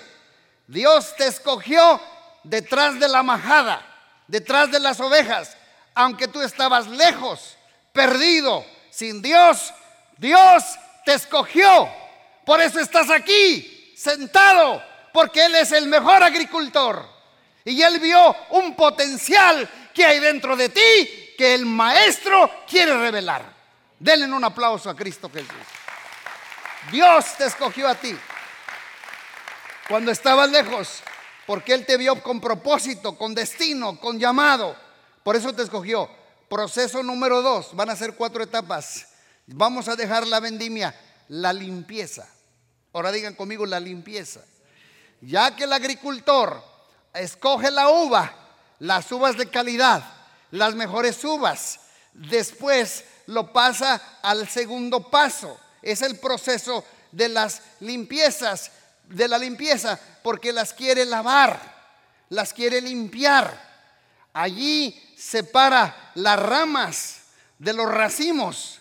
Dios 0.67 1.15
te 1.17 1.27
escogió 1.27 2.01
detrás 2.43 2.99
de 2.99 3.07
la 3.07 3.23
majada, 3.23 3.85
detrás 4.27 4.71
de 4.71 4.79
las 4.79 4.99
ovejas, 4.99 5.55
aunque 5.93 6.27
tú 6.27 6.41
estabas 6.41 6.87
lejos, 6.87 7.57
perdido, 7.91 8.65
sin 8.89 9.21
Dios. 9.21 9.73
Dios 10.17 10.63
te 11.05 11.13
escogió. 11.13 11.89
Por 12.45 12.61
eso 12.61 12.79
estás 12.79 13.09
aquí, 13.09 13.93
sentado, 13.95 14.83
porque 15.13 15.45
Él 15.45 15.55
es 15.55 15.71
el 15.71 15.87
mejor 15.87 16.23
agricultor. 16.23 17.07
Y 17.65 17.81
Él 17.81 17.99
vio 17.99 18.35
un 18.49 18.75
potencial 18.75 19.69
que 19.93 20.05
hay 20.05 20.19
dentro 20.19 20.55
de 20.55 20.69
ti 20.69 21.33
que 21.37 21.53
el 21.53 21.65
maestro 21.65 22.51
quiere 22.67 22.97
revelar. 22.97 23.43
Denle 23.99 24.25
un 24.25 24.43
aplauso 24.43 24.89
a 24.89 24.95
Cristo 24.95 25.29
Jesús. 25.29 25.49
Dios 26.91 27.37
te 27.37 27.45
escogió 27.45 27.87
a 27.87 27.95
ti 27.95 28.17
cuando 29.87 30.11
estabas 30.11 30.49
lejos, 30.49 31.01
porque 31.45 31.73
Él 31.73 31.85
te 31.85 31.97
vio 31.97 32.21
con 32.21 32.41
propósito, 32.41 33.17
con 33.17 33.33
destino, 33.33 33.99
con 33.99 34.19
llamado. 34.19 34.75
Por 35.23 35.35
eso 35.35 35.53
te 35.53 35.63
escogió. 35.63 36.09
Proceso 36.49 37.01
número 37.01 37.41
dos, 37.41 37.73
van 37.75 37.89
a 37.89 37.95
ser 37.95 38.15
cuatro 38.15 38.43
etapas. 38.43 39.07
Vamos 39.47 39.87
a 39.87 39.95
dejar 39.95 40.27
la 40.27 40.39
vendimia, 40.39 40.95
la 41.29 41.53
limpieza. 41.53 42.27
Ahora 42.93 43.11
digan 43.11 43.35
conmigo 43.35 43.65
la 43.65 43.79
limpieza. 43.79 44.41
Ya 45.21 45.55
que 45.55 45.63
el 45.63 45.73
agricultor 45.73 46.63
escoge 47.13 47.71
la 47.71 47.89
uva, 47.89 48.33
las 48.79 49.11
uvas 49.11 49.37
de 49.37 49.49
calidad, 49.49 50.03
las 50.51 50.75
mejores 50.75 51.23
uvas, 51.23 51.79
después 52.13 53.05
lo 53.27 53.51
pasa 53.53 54.19
al 54.21 54.47
segundo 54.49 55.09
paso 55.09 55.59
Es 55.81 56.01
el 56.01 56.19
proceso 56.19 56.83
de 57.11 57.29
las 57.29 57.61
limpiezas, 57.79 58.71
de 59.05 59.27
la 59.27 59.37
limpieza, 59.37 59.99
porque 60.23 60.53
las 60.53 60.73
quiere 60.73 61.05
lavar, 61.05 61.59
las 62.29 62.53
quiere 62.53 62.81
limpiar. 62.81 63.73
Allí 64.33 65.13
separa 65.17 66.11
las 66.15 66.39
ramas 66.39 67.17
de 67.59 67.73
los 67.73 67.87
racimos. 67.87 68.79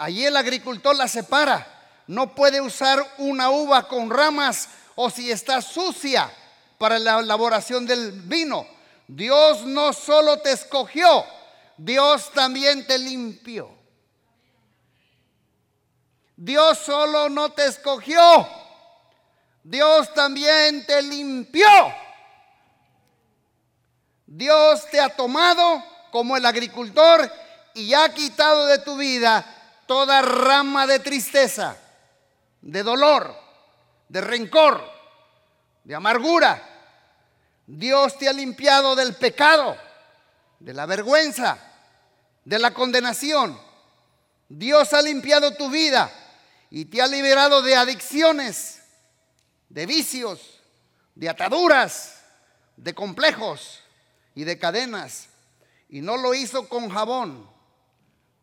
Allí 0.00 0.24
el 0.24 0.34
agricultor 0.34 0.96
las 0.96 1.10
separa. 1.10 1.66
No 2.06 2.34
puede 2.34 2.58
usar 2.58 3.06
una 3.18 3.50
uva 3.50 3.86
con 3.86 4.08
ramas 4.08 4.70
o 4.94 5.10
si 5.10 5.30
está 5.30 5.60
sucia 5.60 6.32
para 6.78 6.98
la 6.98 7.18
elaboración 7.18 7.84
del 7.84 8.12
vino. 8.12 8.66
Dios 9.06 9.66
no 9.66 9.92
solo 9.92 10.38
te 10.38 10.52
escogió, 10.52 11.26
Dios 11.76 12.32
también 12.32 12.86
te 12.86 12.98
limpió. 12.98 13.70
Dios 16.34 16.78
solo 16.78 17.28
no 17.28 17.50
te 17.52 17.66
escogió, 17.66 18.48
Dios 19.62 20.14
también 20.14 20.86
te 20.86 21.02
limpió. 21.02 21.68
Dios 24.24 24.86
te 24.90 24.98
ha 24.98 25.10
tomado 25.10 25.84
como 26.10 26.38
el 26.38 26.46
agricultor 26.46 27.30
y 27.74 27.92
ha 27.92 28.08
quitado 28.14 28.64
de 28.64 28.78
tu 28.78 28.96
vida 28.96 29.58
toda 29.90 30.22
rama 30.22 30.86
de 30.86 31.00
tristeza, 31.00 31.76
de 32.60 32.84
dolor, 32.84 33.34
de 34.08 34.20
rencor, 34.20 34.88
de 35.82 35.96
amargura. 35.96 36.62
Dios 37.66 38.16
te 38.16 38.28
ha 38.28 38.32
limpiado 38.32 38.94
del 38.94 39.16
pecado, 39.16 39.76
de 40.60 40.74
la 40.74 40.86
vergüenza, 40.86 41.58
de 42.44 42.60
la 42.60 42.72
condenación. 42.72 43.60
Dios 44.48 44.92
ha 44.92 45.02
limpiado 45.02 45.56
tu 45.56 45.68
vida 45.68 46.08
y 46.70 46.84
te 46.84 47.02
ha 47.02 47.08
liberado 47.08 47.60
de 47.60 47.74
adicciones, 47.74 48.82
de 49.68 49.86
vicios, 49.86 50.60
de 51.16 51.30
ataduras, 51.30 52.20
de 52.76 52.94
complejos 52.94 53.80
y 54.36 54.44
de 54.44 54.56
cadenas. 54.56 55.30
Y 55.88 56.00
no 56.00 56.16
lo 56.16 56.32
hizo 56.32 56.68
con 56.68 56.90
jabón, 56.90 57.49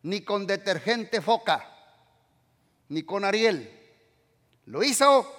ni 0.04 0.22
con 0.22 0.48
detergente 0.48 1.22
foca, 1.22 1.66
ni 2.89 3.04
con 3.04 3.25
Ariel. 3.25 3.74
Lo 4.66 4.84
hizo 4.84 5.34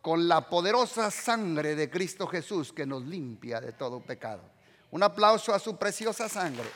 con 0.00 0.28
la 0.28 0.48
poderosa 0.48 1.10
sangre 1.10 1.74
de 1.74 1.90
Cristo 1.90 2.26
Jesús 2.26 2.72
que 2.72 2.86
nos 2.86 3.04
limpia 3.04 3.60
de 3.60 3.72
todo 3.72 4.00
pecado. 4.00 4.42
Un 4.90 5.02
aplauso 5.02 5.54
a 5.54 5.58
su 5.58 5.76
preciosa 5.76 6.28
sangre 6.28 6.68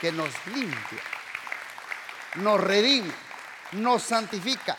que 0.00 0.12
nos 0.12 0.30
limpia, 0.46 1.02
nos 2.36 2.60
redime, 2.60 3.12
nos 3.72 4.02
santifica. 4.02 4.76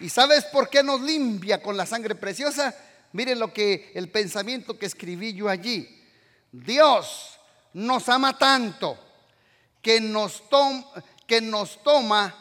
¿Y 0.00 0.08
sabes 0.08 0.44
por 0.46 0.68
qué 0.68 0.82
nos 0.82 1.00
limpia 1.00 1.62
con 1.62 1.76
la 1.76 1.86
sangre 1.86 2.14
preciosa? 2.14 2.74
Miren 3.12 3.38
lo 3.38 3.52
que 3.52 3.92
el 3.94 4.10
pensamiento 4.10 4.78
que 4.78 4.86
escribí 4.86 5.34
yo 5.34 5.48
allí. 5.48 6.02
Dios 6.52 7.38
nos 7.72 8.08
ama 8.08 8.38
tanto 8.38 8.98
que 9.82 10.00
nos, 10.00 10.42
que 11.26 11.40
nos 11.40 11.82
toma 11.82 12.34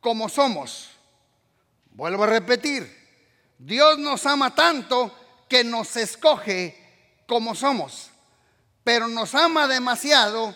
como 0.00 0.28
somos. 0.28 0.90
Vuelvo 1.90 2.24
a 2.24 2.28
repetir, 2.28 2.96
Dios 3.58 3.98
nos 3.98 4.24
ama 4.26 4.54
tanto 4.54 5.12
que 5.48 5.64
nos 5.64 5.96
escoge 5.96 6.76
como 7.26 7.54
somos, 7.54 8.10
pero 8.84 9.08
nos 9.08 9.34
ama 9.34 9.66
demasiado 9.66 10.54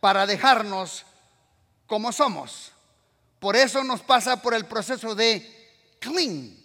para 0.00 0.26
dejarnos 0.26 1.04
como 1.86 2.12
somos. 2.12 2.72
Por 3.38 3.56
eso 3.56 3.84
nos 3.84 4.02
pasa 4.02 4.42
por 4.42 4.54
el 4.54 4.66
proceso 4.66 5.14
de 5.14 5.96
clean, 5.98 6.56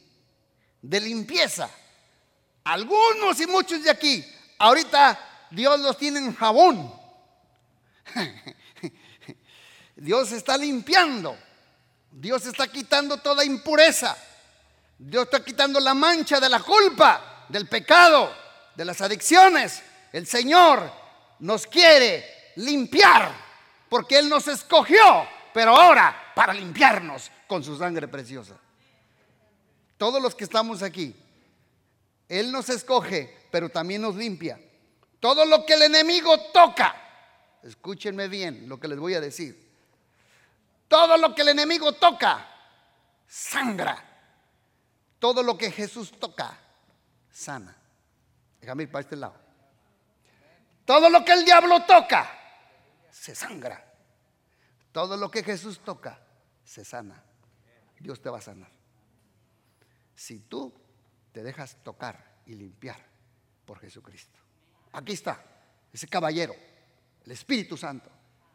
de 0.82 1.00
limpieza. 1.02 1.70
Algunos 2.64 3.40
y 3.40 3.48
muchos 3.48 3.84
de 3.84 3.92
aquí, 3.92 4.26
ahorita 4.58 5.48
Dios 5.52 5.80
los 5.80 5.98
tiene 5.98 6.20
en 6.20 6.36
jabón. 6.36 6.94
Dios 9.96 10.32
está 10.32 10.58
limpiando. 10.58 11.38
Dios 12.12 12.46
está 12.46 12.68
quitando 12.68 13.18
toda 13.18 13.44
impureza. 13.44 14.18
Dios 14.98 15.26
está 15.26 15.44
quitando 15.44 15.80
la 15.80 15.94
mancha 15.94 16.40
de 16.40 16.50
la 16.50 16.62
culpa, 16.62 17.46
del 17.50 17.68
pecado, 17.68 18.34
de 18.76 18.86
las 18.86 19.02
adicciones. 19.02 19.82
El 20.14 20.26
Señor 20.26 20.90
nos 21.40 21.68
quiere 21.68 22.54
limpiar 22.56 23.34
porque 23.90 24.18
Él 24.18 24.30
nos 24.30 24.48
escogió, 24.48 25.28
pero 25.54 25.76
ahora 25.76 26.32
para 26.34 26.54
limpiarnos 26.54 27.32
con 27.48 27.64
su 27.64 27.78
sangre 27.78 28.08
preciosa. 28.08 28.58
Todos 29.98 30.22
los 30.22 30.36
que 30.36 30.44
estamos 30.44 30.84
aquí, 30.84 31.16
Él 32.28 32.52
nos 32.52 32.70
escoge, 32.70 33.48
pero 33.52 33.70
también 33.70 34.02
nos 34.02 34.16
limpia. 34.16 34.60
Todo 35.20 35.46
lo 35.46 35.66
que 35.66 35.74
el 35.74 35.84
enemigo 35.84 36.38
toca, 36.52 36.96
escúchenme 37.64 38.28
bien 38.28 38.68
lo 38.68 38.80
que 38.80 38.88
les 38.88 39.00
voy 39.00 39.14
a 39.14 39.22
decir. 39.22 39.65
Todo 40.88 41.18
lo 41.18 41.34
que 41.34 41.42
el 41.42 41.50
enemigo 41.50 41.94
toca, 41.94 42.48
sangra. 43.28 44.04
Todo 45.20 45.42
lo 45.42 45.58
que 45.58 45.72
Jesús 45.72 46.20
toca, 46.20 46.58
sana. 47.32 47.76
Déjame 48.60 48.84
ir 48.84 48.92
para 48.92 49.02
este 49.02 49.16
lado. 49.16 49.36
Todo 50.86 51.10
lo 51.10 51.26
que 51.26 51.34
el 51.34 51.44
diablo 51.44 51.84
toca, 51.86 52.30
se 53.10 53.34
sangra. 53.34 53.94
Todo 54.92 55.18
lo 55.18 55.32
que 55.32 55.44
Jesús 55.44 55.80
toca, 55.80 56.20
se 56.64 56.86
sana. 56.86 57.24
Dios 58.00 58.22
te 58.22 58.30
va 58.30 58.38
a 58.38 58.42
sanar. 58.42 58.70
Si 60.16 60.40
tú 60.42 60.74
te 61.32 61.44
dejas 61.44 61.78
tocar 61.84 62.36
y 62.46 62.54
limpiar 62.54 63.04
por 63.66 63.80
Jesucristo. 63.80 64.40
Aquí 64.94 65.14
está, 65.14 65.44
ese 65.92 66.08
caballero, 66.08 66.56
el 67.26 67.32
Espíritu 67.32 67.76
Santo, 67.76 68.10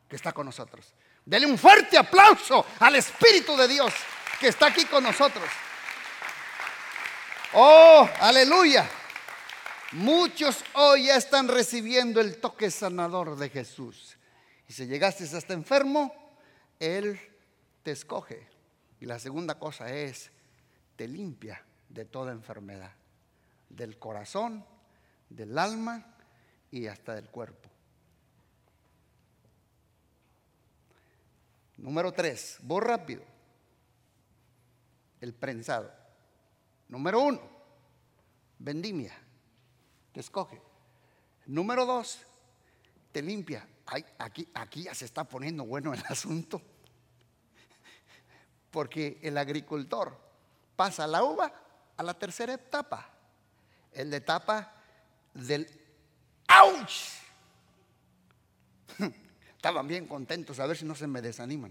que 0.09 0.17
está 0.17 0.33
con 0.33 0.47
nosotros. 0.47 0.95
Dele 1.25 1.47
un 1.47 1.59
fuerte 1.59 1.97
aplauso 1.97 2.67
al 2.79 2.97
Espíritu 2.97 3.57
de 3.57 3.69
Dios 3.69 3.93
que 4.41 4.49
está 4.49 4.67
aquí 4.67 4.85
con 4.87 5.05
nosotros. 5.05 5.45
Oh, 7.53 8.09
aleluya. 8.21 8.89
Muchos 9.93 10.65
hoy 10.75 11.07
ya 11.07 11.17
están 11.17 11.49
recibiendo 11.49 12.21
el 12.21 12.41
toque 12.41 12.71
sanador 12.71 13.37
de 13.37 13.49
Jesús. 13.49 14.17
Y 14.69 14.73
si 14.73 14.87
llegaste 14.87 15.25
hasta 15.25 15.53
enfermo, 15.53 16.15
Él 16.79 17.21
te 17.83 17.91
escoge. 17.91 18.47
Y 19.01 19.07
la 19.07 19.19
segunda 19.19 19.59
cosa 19.59 19.93
es, 19.93 20.31
te 20.97 21.09
limpia 21.09 21.65
de 21.89 22.05
toda 22.05 22.33
enfermedad, 22.33 22.93
del 23.69 23.99
corazón, 23.99 24.65
del 25.29 25.59
alma 25.59 26.07
y 26.71 26.87
hasta 26.87 27.15
del 27.15 27.29
cuerpo. 27.31 27.70
Número 31.81 32.13
tres, 32.13 32.59
voy 32.61 32.83
rápido. 32.83 33.23
El 35.21 35.33
prensado. 35.35 35.91
Número 36.89 37.21
uno, 37.21 37.41
vendimia. 38.59 39.17
Te 40.13 40.21
escoge. 40.21 40.61
Número 41.47 41.87
dos, 41.87 42.21
te 43.13 43.23
limpia. 43.23 43.67
aquí, 44.19 44.47
aquí 44.55 44.83
ya 44.85 44.95
se 44.95 45.07
está 45.07 45.25
poniendo 45.25 45.65
bueno 45.65 45.95
el 45.95 46.03
asunto. 46.09 46.61
Porque 48.71 49.19
el 49.23 49.39
agricultor 49.39 50.19
pasa 50.77 51.07
la 51.07 51.25
uva 51.25 51.53
a 51.97 52.03
la 52.03 52.15
tercera 52.15 52.53
etapa. 52.55 53.11
El 53.93 54.13
etapa 54.13 54.75
del 55.33 55.67
¡Auch! 56.47 57.21
Estaban 59.61 59.87
bien 59.87 60.07
contentos 60.07 60.59
a 60.59 60.65
ver 60.65 60.75
si 60.75 60.87
no 60.87 60.95
se 60.95 61.07
me 61.07 61.21
desaniman. 61.21 61.71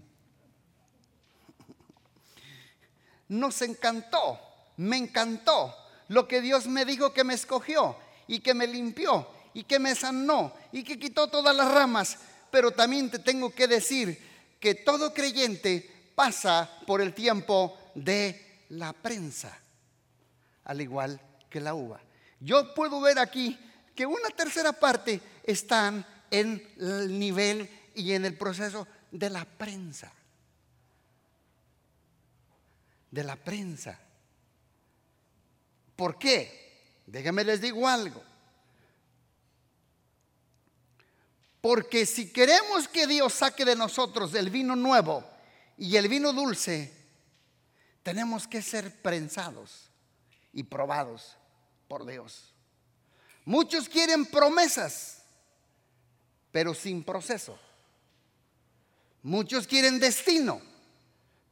Nos 3.30 3.64
encantó, 3.64 4.40
me 4.78 4.96
encantó 4.96 5.76
lo 6.10 6.28
que 6.28 6.40
Dios 6.40 6.68
me 6.68 6.86
dijo 6.86 7.12
que 7.14 7.24
me 7.24 7.34
escogió 7.34 7.96
y 8.28 8.42
que 8.42 8.54
me 8.54 8.68
limpió 8.68 9.28
y 9.56 9.64
que 9.64 9.80
me 9.80 9.96
sanó 9.96 10.54
y 10.72 10.84
que 10.84 11.00
quitó 11.00 11.30
todas 11.30 11.56
las 11.56 11.72
ramas. 11.72 12.20
Pero 12.52 12.70
también 12.70 13.10
te 13.10 13.18
tengo 13.18 13.50
que 13.56 13.68
decir 13.68 14.22
que 14.60 14.76
todo 14.76 15.12
creyente 15.12 16.12
pasa 16.14 16.70
por 16.86 17.02
el 17.02 17.16
tiempo 17.16 17.76
de 17.96 18.66
la 18.70 18.94
prensa, 18.94 19.58
al 20.66 20.80
igual 20.80 21.20
que 21.50 21.60
la 21.60 21.74
uva. 21.74 22.00
Yo 22.40 22.72
puedo 22.76 23.02
ver 23.02 23.18
aquí 23.18 23.58
que 23.96 24.06
una 24.06 24.30
tercera 24.30 24.74
parte 24.74 25.20
están 25.44 26.06
en 26.30 26.72
el 26.78 27.18
nivel 27.18 27.68
y 28.00 28.14
en 28.14 28.26
el 28.26 28.38
proceso 28.38 28.88
de 29.12 29.30
la 29.30 29.46
prensa. 29.46 30.12
De 33.12 33.24
la 33.24 33.36
prensa. 33.36 34.00
¿Por 35.96 36.18
qué? 36.18 37.02
Déjenme 37.06 37.44
les 37.44 37.60
digo 37.60 37.88
algo. 37.88 38.24
Porque 41.62 42.06
si 42.06 42.32
queremos 42.32 42.88
que 42.88 43.06
Dios 43.06 43.34
saque 43.34 43.66
de 43.66 43.76
nosotros 43.76 44.34
el 44.34 44.50
vino 44.50 44.76
nuevo 44.76 45.30
y 45.78 45.98
el 45.98 46.08
vino 46.08 46.32
dulce, 46.32 46.94
tenemos 48.04 48.48
que 48.48 48.62
ser 48.62 49.02
prensados 49.02 49.90
y 50.54 50.64
probados 50.64 51.36
por 51.90 52.06
Dios. 52.06 52.54
Muchos 53.44 53.90
quieren 53.90 54.26
promesas, 54.26 55.24
pero 56.52 56.74
sin 56.74 57.04
proceso. 57.04 57.60
Muchos 59.22 59.68
quieren 59.68 60.00
destino, 60.00 60.62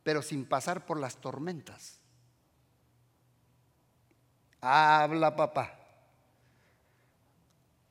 pero 0.04 0.22
sin 0.22 0.46
pasar 0.46 0.86
por 0.86 1.00
las 1.00 1.18
tormentas. 1.18 2.00
Habla 4.62 5.36
papá. 5.36 5.78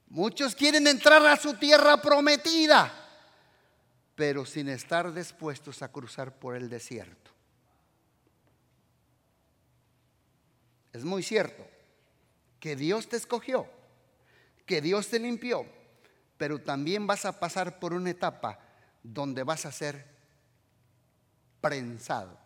Muchos 0.08 0.54
quieren 0.54 0.86
entrar 0.86 1.24
a 1.26 1.36
su 1.36 1.54
tierra 1.54 2.00
prometida, 2.00 2.92
pero 4.14 4.46
sin 4.46 4.68
estar 4.68 5.12
dispuestos 5.12 5.82
a 5.82 5.92
cruzar 5.92 6.38
por 6.38 6.56
el 6.56 6.70
desierto. 6.70 7.30
Es 10.92 11.04
muy 11.04 11.22
cierto 11.22 11.66
que 12.58 12.76
Dios 12.76 13.08
te 13.08 13.16
escogió, 13.16 13.68
que 14.64 14.80
Dios 14.80 15.08
te 15.08 15.18
limpió, 15.18 15.66
pero 16.38 16.62
también 16.62 17.06
vas 17.06 17.26
a 17.26 17.38
pasar 17.38 17.78
por 17.78 17.92
una 17.92 18.10
etapa 18.10 18.65
donde 19.12 19.42
vas 19.42 19.66
a 19.66 19.72
ser 19.72 20.04
prensado. 21.60 22.36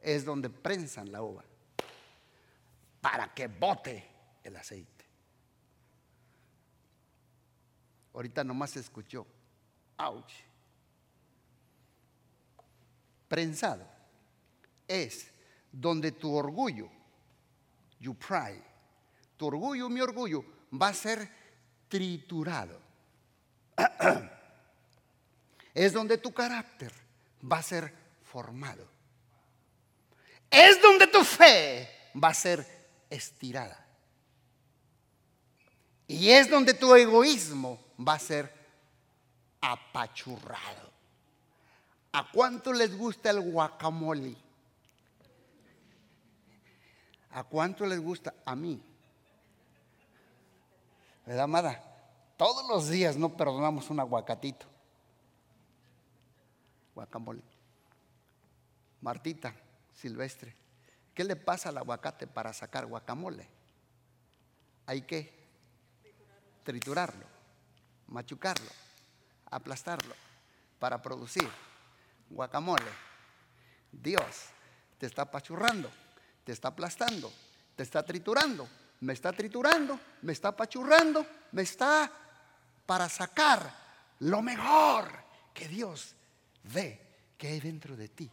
Es 0.00 0.24
donde 0.24 0.50
prensan 0.50 1.12
la 1.12 1.22
uva 1.22 1.44
para 3.00 3.32
que 3.32 3.46
bote 3.46 4.04
el 4.42 4.56
aceite. 4.56 5.04
Ahorita 8.14 8.42
nomás 8.44 8.70
se 8.70 8.80
escuchó. 8.80 9.26
Ouch. 9.98 10.32
Prensado 13.28 13.86
es 14.88 15.30
donde 15.70 16.12
tu 16.12 16.34
orgullo, 16.34 16.90
you 17.98 18.14
pride, 18.14 18.62
tu 19.36 19.46
orgullo, 19.46 19.88
mi 19.88 20.00
orgullo, 20.00 20.44
va 20.70 20.88
a 20.88 20.94
ser 20.94 21.30
triturado. 21.88 22.78
es 25.74 25.92
donde 25.92 26.18
tu 26.18 26.32
carácter 26.32 26.92
va 27.50 27.58
a 27.58 27.62
ser 27.62 27.94
formado. 28.24 28.86
Es 30.50 30.80
donde 30.82 31.06
tu 31.06 31.24
fe 31.24 31.88
va 32.22 32.28
a 32.28 32.34
ser 32.34 32.66
estirada. 33.08 33.86
Y 36.06 36.30
es 36.30 36.50
donde 36.50 36.74
tu 36.74 36.94
egoísmo 36.94 37.78
va 37.98 38.14
a 38.14 38.18
ser 38.18 38.52
apachurrado. 39.60 40.92
¿A 42.12 42.30
cuánto 42.30 42.72
les 42.72 42.96
gusta 42.96 43.30
el 43.30 43.40
guacamole? 43.40 44.36
¿A 47.30 47.44
cuánto 47.44 47.86
les 47.86 47.98
gusta? 47.98 48.34
A 48.44 48.54
mí. 48.54 48.82
¿Verdad, 51.24 51.44
amada? 51.44 51.82
Todos 52.36 52.68
los 52.68 52.90
días 52.90 53.16
no 53.16 53.34
perdonamos 53.34 53.88
un 53.88 54.00
aguacatito. 54.00 54.71
Guacamole. 56.94 57.42
Martita, 59.00 59.54
Silvestre, 59.94 60.54
¿qué 61.14 61.24
le 61.24 61.36
pasa 61.36 61.70
al 61.70 61.78
aguacate 61.78 62.26
para 62.26 62.52
sacar 62.52 62.86
guacamole? 62.86 63.48
Hay 64.86 65.02
que 65.02 65.42
triturarlo 66.64 67.32
machucarlo, 68.12 68.70
aplastarlo 69.50 70.14
para 70.78 71.00
producir 71.00 71.48
guacamole. 72.30 72.90
Dios 73.90 74.46
te 74.98 75.06
está 75.06 75.22
apachurrando, 75.22 75.90
te 76.44 76.52
está 76.52 76.68
aplastando, 76.68 77.32
te 77.74 77.82
está 77.82 78.04
triturando, 78.04 78.68
me 79.00 79.12
está 79.12 79.32
triturando, 79.32 79.98
me 80.22 80.32
está 80.32 80.48
apachurrando, 80.48 81.26
me 81.52 81.62
está 81.62 82.10
para 82.86 83.08
sacar 83.08 83.74
lo 84.20 84.42
mejor 84.42 85.10
que 85.52 85.68
Dios 85.68 86.14
ve 86.64 87.00
que 87.38 87.48
hay 87.48 87.60
dentro 87.60 87.96
de 87.96 88.08
ti, 88.08 88.30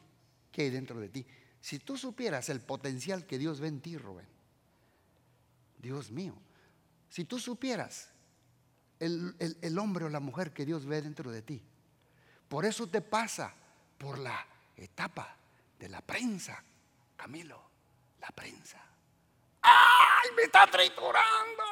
que 0.52 0.64
hay 0.64 0.70
dentro 0.70 1.00
de 1.00 1.10
ti. 1.10 1.26
Si 1.62 1.80
tú 1.80 1.98
supieras 1.98 2.50
el 2.50 2.62
potencial 2.62 3.26
que 3.26 3.38
Dios 3.38 3.60
ve 3.60 3.68
en 3.68 3.82
ti, 3.82 3.98
Rubén, 3.98 4.28
Dios 5.78 6.12
mío, 6.12 6.36
si 7.10 7.26
tú 7.26 7.40
supieras 7.40 8.12
el, 9.00 9.80
hombre 9.80 10.06
o 10.06 10.10
la 10.10 10.20
mujer 10.20 10.52
que 10.52 10.66
Dios 10.66 10.86
ve 10.86 11.02
dentro 11.02 11.32
de 11.32 11.42
ti. 11.42 11.62
Por 12.48 12.66
eso 12.66 12.88
te 12.88 13.02
pasa 13.02 13.54
por 13.98 14.18
la 14.18 14.46
etapa 14.76 15.36
de 15.78 15.90
la 15.90 16.02
prensa, 16.02 16.62
Camilo, 17.16 17.62
la 18.20 18.30
prensa. 18.30 18.82
¡Ay, 19.62 20.30
me 20.36 20.44
está 20.44 20.68
triturando! 20.68 21.64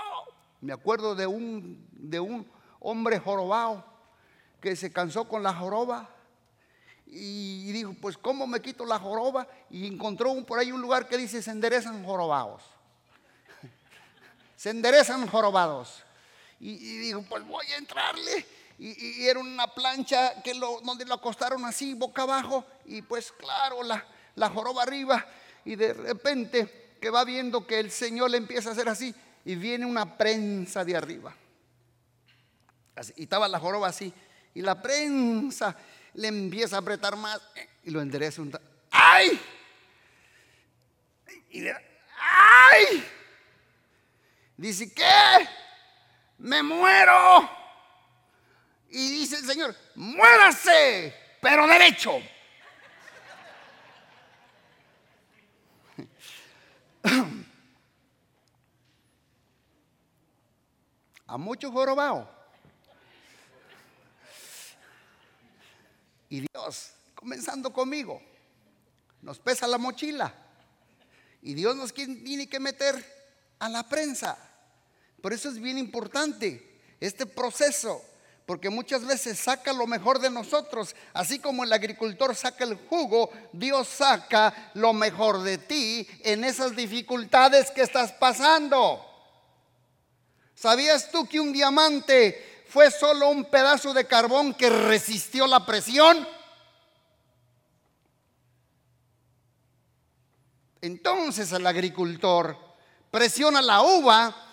Me 0.62 0.74
acuerdo 0.74 1.16
de 1.16 1.28
un, 1.28 1.88
de 1.92 2.20
un 2.20 2.50
hombre 2.80 3.20
jorobado 3.20 3.86
que 4.62 4.76
se 4.76 4.92
cansó 4.92 5.28
con 5.28 5.44
la 5.44 5.54
joroba 5.54 6.17
y 7.10 7.72
dijo, 7.72 7.96
pues 8.02 8.18
¿cómo 8.18 8.46
me 8.48 8.62
quito 8.62 8.86
la 8.86 9.00
joroba? 9.00 9.48
Y 9.70 9.88
encontró 9.88 10.34
por 10.46 10.60
ahí 10.60 10.72
un 10.72 10.82
lugar 10.82 11.08
que 11.08 11.18
dice, 11.18 11.42
se 11.42 11.52
enderezan 11.52 12.04
jorobados. 12.04 12.64
se 14.56 14.72
enderezan 14.72 15.28
jorobados. 15.28 16.04
Y, 16.60 16.76
dijo, 16.98 17.24
pues 17.24 17.46
voy 17.46 17.66
a 17.68 17.78
entrarle. 17.78 18.46
Y, 18.80 19.26
era 19.26 19.40
una 19.40 19.68
plancha 19.68 20.42
que 20.42 20.54
donde 20.54 21.06
lo 21.06 21.14
acostaron 21.14 21.64
así, 21.66 21.94
boca 21.94 22.24
abajo. 22.24 22.66
Y 22.86 23.02
pues 23.02 23.32
claro, 23.32 23.84
la, 23.84 24.06
la 24.36 24.50
joroba 24.50 24.84
arriba. 24.84 25.26
Y 25.66 25.76
de 25.76 25.94
repente 25.94 26.98
que 27.00 27.10
va 27.10 27.24
viendo 27.24 27.66
que 27.66 27.80
el 27.80 27.92
Señor 27.92 28.32
le 28.32 28.38
empieza 28.38 28.70
a 28.70 28.72
hacer 28.74 28.90
así. 28.90 29.14
Y 29.46 29.56
viene 29.56 29.86
una 29.86 30.18
prensa 30.18 30.84
de 30.84 30.96
arriba. 30.96 31.34
y 33.16 33.24
estaba 33.24 33.48
la 33.48 33.60
joroba 33.60 33.88
así. 33.88 34.14
Y 34.54 34.62
la 34.62 34.82
prensa 34.82 35.78
le 36.18 36.28
empieza 36.28 36.76
a 36.76 36.80
apretar 36.80 37.16
más. 37.16 37.40
Y 37.84 37.92
lo 37.92 38.02
endereza 38.02 38.42
un... 38.42 38.52
¡Ay! 38.92 39.40
Y 41.52 41.62
le, 41.62 41.74
¡Ay! 42.20 43.08
Dice, 44.58 44.94
¿qué? 44.94 45.48
me 46.40 46.62
muero. 46.64 47.50
Y 48.90 49.12
dice 49.12 49.38
el 49.38 49.46
Señor, 49.46 49.76
muérase, 49.96 51.14
pero 51.42 51.68
derecho. 51.68 52.20
A 61.28 61.38
muchos 61.38 61.72
jorobados. 61.72 62.37
Y 66.30 66.42
Dios, 66.42 66.92
comenzando 67.16 67.72
conmigo, 67.72 68.22
nos 69.22 69.40
pesa 69.40 69.68
la 69.68 69.78
mochila. 69.78 70.34
Y 71.42 71.54
Dios 71.54 71.76
nos 71.76 71.94
tiene 71.94 72.48
que 72.48 72.60
meter 72.60 72.96
a 73.60 73.70
la 73.70 73.88
prensa. 73.88 74.38
Por 75.22 75.34
eso 75.34 75.50
es 75.50 75.60
bien 75.60 75.78
importante 75.78 76.80
este 77.00 77.26
proceso, 77.26 78.04
porque 78.46 78.70
muchas 78.70 79.06
veces 79.06 79.40
saca 79.40 79.74
lo 79.74 79.88
mejor 79.88 80.20
de 80.20 80.30
nosotros, 80.30 80.96
así 81.14 81.40
como 81.40 81.64
el 81.64 81.74
agricultor 81.74 82.36
saca 82.36 82.64
el 82.64 82.76
jugo, 82.76 83.30
Dios 83.52 83.88
saca 83.88 84.72
lo 84.74 84.94
mejor 84.94 85.44
de 85.44 85.58
ti 85.58 86.08
en 86.24 86.44
esas 86.44 86.76
dificultades 86.76 87.72
que 87.72 87.82
estás 87.82 88.14
pasando. 88.14 89.04
¿Sabías 90.56 91.12
tú 91.12 91.28
que 91.28 91.40
un 91.40 91.54
diamante 91.54 92.57
fue 92.70 92.92
solo 92.92 93.30
un 93.30 93.46
pedazo 93.46 93.94
de 93.94 94.06
carbón 94.06 94.54
que 94.54 94.70
resistió 94.70 95.48
la 95.48 95.66
presión? 95.66 96.28
Entonces 100.82 101.52
el 101.52 101.66
agricultor 101.66 102.58
presiona 103.12 103.62
la 103.62 103.82
uva 103.82 104.44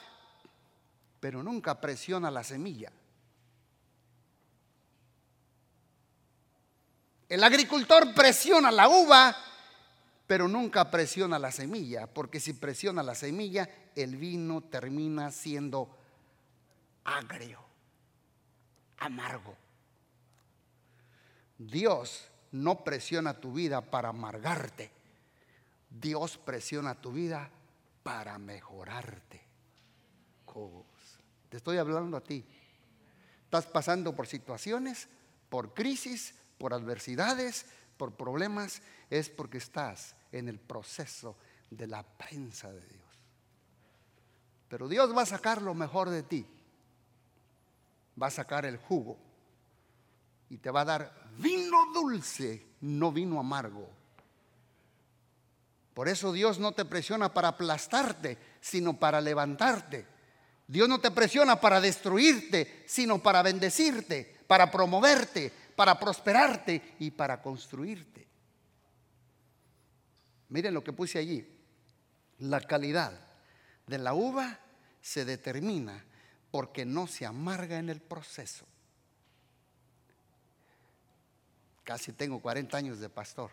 pero 1.24 1.42
nunca 1.42 1.80
presiona 1.80 2.30
la 2.30 2.44
semilla. 2.44 2.92
El 7.30 7.42
agricultor 7.42 8.12
presiona 8.12 8.70
la 8.70 8.90
uva, 8.90 9.34
pero 10.26 10.48
nunca 10.48 10.90
presiona 10.90 11.38
la 11.38 11.50
semilla, 11.50 12.06
porque 12.06 12.40
si 12.40 12.52
presiona 12.52 13.02
la 13.02 13.14
semilla, 13.14 13.66
el 13.96 14.16
vino 14.16 14.64
termina 14.64 15.30
siendo 15.30 15.96
agrio, 17.04 17.63
amargo. 19.04 19.56
Dios 21.58 22.28
no 22.52 22.84
presiona 22.84 23.34
tu 23.34 23.52
vida 23.52 23.80
para 23.80 24.10
amargarte. 24.10 24.90
Dios 25.90 26.38
presiona 26.38 26.94
tu 26.94 27.12
vida 27.12 27.50
para 28.02 28.38
mejorarte. 28.38 29.42
Te 31.48 31.56
estoy 31.56 31.78
hablando 31.78 32.16
a 32.16 32.22
ti. 32.22 32.44
Estás 33.44 33.66
pasando 33.66 34.14
por 34.14 34.26
situaciones, 34.26 35.08
por 35.48 35.74
crisis, 35.74 36.34
por 36.58 36.74
adversidades, 36.74 37.66
por 37.96 38.12
problemas. 38.12 38.82
Es 39.10 39.28
porque 39.30 39.58
estás 39.58 40.16
en 40.32 40.48
el 40.48 40.58
proceso 40.58 41.36
de 41.70 41.86
la 41.86 42.02
prensa 42.02 42.72
de 42.72 42.80
Dios. 42.86 43.04
Pero 44.68 44.88
Dios 44.88 45.16
va 45.16 45.22
a 45.22 45.26
sacar 45.26 45.62
lo 45.62 45.74
mejor 45.74 46.10
de 46.10 46.22
ti. 46.22 46.46
Va 48.20 48.28
a 48.28 48.30
sacar 48.30 48.64
el 48.64 48.76
jugo 48.76 49.18
y 50.48 50.58
te 50.58 50.70
va 50.70 50.82
a 50.82 50.84
dar 50.84 51.24
vino 51.38 51.92
dulce, 51.92 52.64
no 52.80 53.10
vino 53.12 53.40
amargo. 53.40 53.88
Por 55.94 56.08
eso 56.08 56.32
Dios 56.32 56.58
no 56.58 56.72
te 56.72 56.84
presiona 56.84 57.32
para 57.32 57.48
aplastarte, 57.48 58.36
sino 58.60 58.98
para 58.98 59.20
levantarte. 59.20 60.06
Dios 60.66 60.88
no 60.88 61.00
te 61.00 61.10
presiona 61.10 61.60
para 61.60 61.80
destruirte, 61.80 62.84
sino 62.86 63.22
para 63.22 63.42
bendecirte, 63.42 64.38
para 64.46 64.70
promoverte, 64.70 65.52
para 65.76 65.98
prosperarte 65.98 66.96
y 66.98 67.10
para 67.10 67.40
construirte. 67.40 68.26
Miren 70.48 70.74
lo 70.74 70.82
que 70.82 70.92
puse 70.92 71.18
allí. 71.18 71.46
La 72.38 72.60
calidad 72.60 73.12
de 73.86 73.98
la 73.98 74.14
uva 74.14 74.58
se 75.00 75.24
determina 75.24 76.04
porque 76.54 76.84
no 76.84 77.08
se 77.08 77.26
amarga 77.26 77.80
en 77.80 77.88
el 77.88 78.00
proceso. 78.00 78.64
Casi 81.82 82.12
tengo 82.12 82.40
40 82.40 82.76
años 82.76 83.00
de 83.00 83.08
pastor 83.08 83.50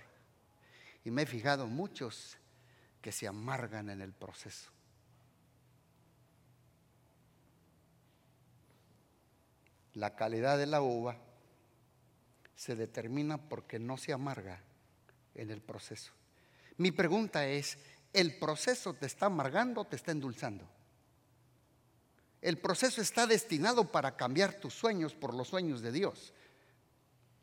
y 1.04 1.10
me 1.10 1.24
he 1.24 1.26
fijado 1.26 1.66
muchos 1.66 2.38
que 3.02 3.12
se 3.12 3.28
amargan 3.28 3.90
en 3.90 4.02
el 4.02 4.14
proceso. 4.14 4.70
La 9.96 10.16
calidad 10.16 10.60
de 10.60 10.68
la 10.68 10.84
uva 10.84 11.18
se 12.56 12.76
determina 12.76 13.40
porque 13.40 13.80
no 13.80 13.98
se 13.98 14.14
amarga 14.14 14.62
en 15.34 15.50
el 15.50 15.62
proceso. 15.62 16.12
Mi 16.78 16.92
pregunta 16.92 17.48
es, 17.48 17.80
¿el 18.14 18.38
proceso 18.38 18.94
te 18.94 19.08
está 19.08 19.26
amargando 19.26 19.82
o 19.82 19.86
te 19.86 19.96
está 19.96 20.12
endulzando? 20.12 20.81
El 22.42 22.58
proceso 22.58 23.02
está 23.02 23.28
destinado 23.28 23.92
para 23.92 24.18
cambiar 24.18 24.54
tus 24.54 24.74
sueños 24.74 25.14
por 25.14 25.34
los 25.34 25.48
sueños 25.48 25.82
de 25.82 25.92
Dios, 25.92 26.34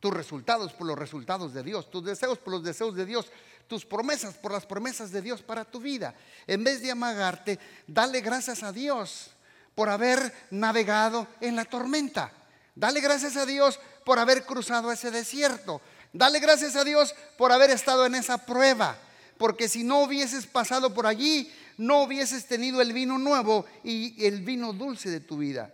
tus 0.01 0.13
resultados 0.13 0.73
por 0.73 0.87
los 0.87 0.99
resultados 0.99 1.55
de 1.55 1.63
Dios, 1.63 1.91
tus 1.91 2.05
deseos 2.05 2.39
por 2.39 2.55
los 2.55 2.65
deseos 2.65 2.97
de 2.97 3.07
Dios, 3.07 3.31
tus 3.69 3.85
promesas 3.85 4.35
por 4.35 4.53
las 4.53 4.67
promesas 4.67 5.13
de 5.13 5.23
Dios 5.23 5.43
para 5.43 5.65
tu 5.65 5.81
vida. 5.81 6.15
En 6.47 6.65
vez 6.65 6.83
de 6.83 6.91
amagarte, 6.91 7.59
dale 7.87 8.21
gracias 8.21 8.63
a 8.63 8.73
Dios 8.73 9.31
por 9.75 9.89
haber 9.89 10.33
navegado 10.51 11.29
en 11.41 11.55
la 11.55 11.65
tormenta. 11.65 12.33
Dale 12.75 13.01
gracias 13.01 13.37
a 13.37 13.47
Dios 13.47 13.79
por 14.05 14.19
haber 14.19 14.45
cruzado 14.45 14.91
ese 14.91 15.11
desierto. 15.11 15.81
Dale 16.13 16.41
gracias 16.41 16.75
a 16.75 16.83
Dios 16.83 17.15
por 17.37 17.53
haber 17.53 17.71
estado 17.71 18.07
en 18.07 18.17
esa 18.17 18.39
prueba. 18.39 18.97
Porque 19.37 19.69
si 19.69 19.85
no 19.85 20.01
hubieses 20.03 20.47
pasado 20.47 20.93
por 20.95 21.07
allí, 21.07 21.53
no 21.79 22.03
hubieses 22.03 22.47
tenido 22.47 22.83
el 22.83 22.93
vino 22.93 23.19
nuevo 23.19 23.64
y 23.83 24.25
el 24.27 24.43
vino 24.43 24.73
dulce 24.73 25.09
de 25.09 25.21
tu 25.21 25.38
vida. 25.38 25.73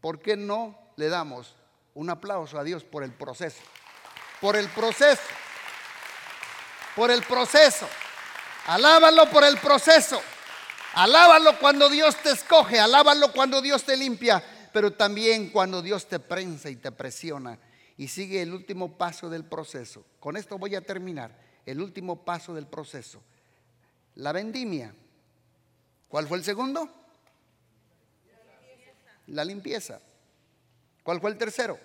¿Por 0.00 0.20
qué 0.20 0.36
no 0.36 0.76
le 0.96 1.08
damos 1.08 1.54
un 1.94 2.10
aplauso 2.10 2.58
a 2.58 2.64
Dios 2.64 2.82
por 2.82 3.04
el 3.04 3.12
proceso? 3.12 3.60
Por 4.40 4.56
el 4.56 4.68
proceso. 4.68 5.22
Por 6.96 7.10
el 7.12 7.22
proceso. 7.22 7.88
Alábalo 8.66 9.30
por 9.30 9.44
el 9.44 9.56
proceso. 9.58 10.20
Alábalo 10.94 11.58
cuando 11.60 11.88
Dios 11.88 12.16
te 12.16 12.30
escoge. 12.30 12.80
Alábalo 12.80 13.32
cuando 13.32 13.62
Dios 13.62 13.84
te 13.84 13.96
limpia 13.96 14.42
pero 14.72 14.92
también 14.92 15.50
cuando 15.50 15.82
Dios 15.82 16.06
te 16.06 16.20
prensa 16.20 16.70
y 16.70 16.76
te 16.76 16.92
presiona 16.92 17.58
y 17.96 18.08
sigue 18.08 18.42
el 18.42 18.54
último 18.54 18.96
paso 18.96 19.28
del 19.28 19.44
proceso. 19.44 20.04
Con 20.20 20.36
esto 20.36 20.58
voy 20.58 20.74
a 20.76 20.80
terminar. 20.80 21.36
El 21.66 21.80
último 21.80 22.24
paso 22.24 22.54
del 22.54 22.66
proceso. 22.66 23.20
La 24.18 24.32
vendimia. 24.32 24.92
¿Cuál 26.08 26.26
fue 26.26 26.38
el 26.38 26.44
segundo? 26.44 26.88
La 29.28 29.44
limpieza. 29.44 30.00
¿Cuál 31.04 31.20
fue 31.20 31.30
el 31.30 31.38
tercero? 31.38 31.78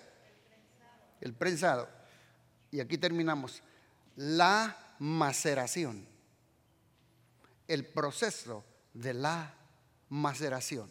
El 1.20 1.32
prensado. 1.34 1.88
Y 2.72 2.80
aquí 2.80 2.98
terminamos. 2.98 3.62
La 4.16 4.76
maceración. 4.98 6.08
El 7.68 7.86
proceso 7.86 8.64
de 8.92 9.14
la 9.14 9.54
maceración. 10.08 10.90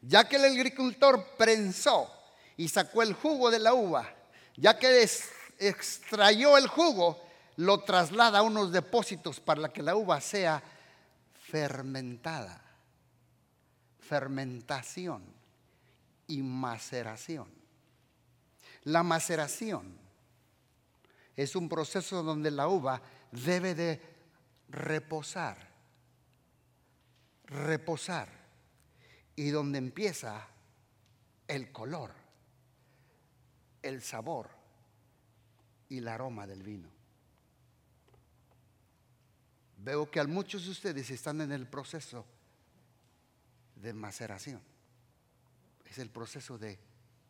Ya 0.00 0.26
que 0.28 0.36
el 0.36 0.46
agricultor 0.46 1.36
prensó 1.36 2.10
y 2.56 2.68
sacó 2.68 3.02
el 3.02 3.12
jugo 3.12 3.50
de 3.50 3.58
la 3.58 3.74
uva, 3.74 4.14
ya 4.56 4.78
que 4.78 5.06
extrayó 5.58 6.56
el 6.56 6.68
jugo, 6.68 7.22
lo 7.60 7.80
traslada 7.80 8.38
a 8.38 8.42
unos 8.42 8.72
depósitos 8.72 9.38
para 9.38 9.70
que 9.70 9.82
la 9.82 9.94
uva 9.94 10.18
sea 10.22 10.62
fermentada. 11.34 12.62
Fermentación 13.98 15.22
y 16.26 16.40
maceración. 16.40 17.48
La 18.84 19.02
maceración 19.02 19.94
es 21.36 21.54
un 21.54 21.68
proceso 21.68 22.22
donde 22.22 22.50
la 22.50 22.66
uva 22.66 23.02
debe 23.30 23.74
de 23.74 24.00
reposar. 24.70 25.68
Reposar 27.44 28.28
y 29.36 29.50
donde 29.50 29.76
empieza 29.76 30.48
el 31.46 31.70
color, 31.72 32.14
el 33.82 34.00
sabor 34.00 34.48
y 35.90 35.98
el 35.98 36.08
aroma 36.08 36.46
del 36.46 36.62
vino. 36.62 36.99
Veo 39.82 40.10
que 40.10 40.20
a 40.20 40.24
muchos 40.26 40.64
de 40.64 40.70
ustedes 40.70 41.10
están 41.10 41.40
en 41.40 41.52
el 41.52 41.66
proceso 41.66 42.26
de 43.76 43.92
maceración. 43.92 44.60
Es 45.86 45.98
el 45.98 46.10
proceso 46.10 46.58
de 46.58 46.78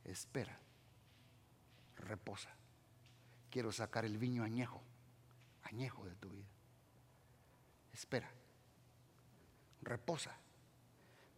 espera, 0.05 0.59
reposa. 1.97 2.51
Quiero 3.51 3.73
sacar 3.73 4.05
el 4.05 4.19
viño 4.19 4.43
añejo, 4.43 4.83
añejo 5.63 6.05
de 6.05 6.15
tu 6.17 6.31
vida. 6.31 6.49
Espera, 7.93 8.31
reposa 9.83 10.37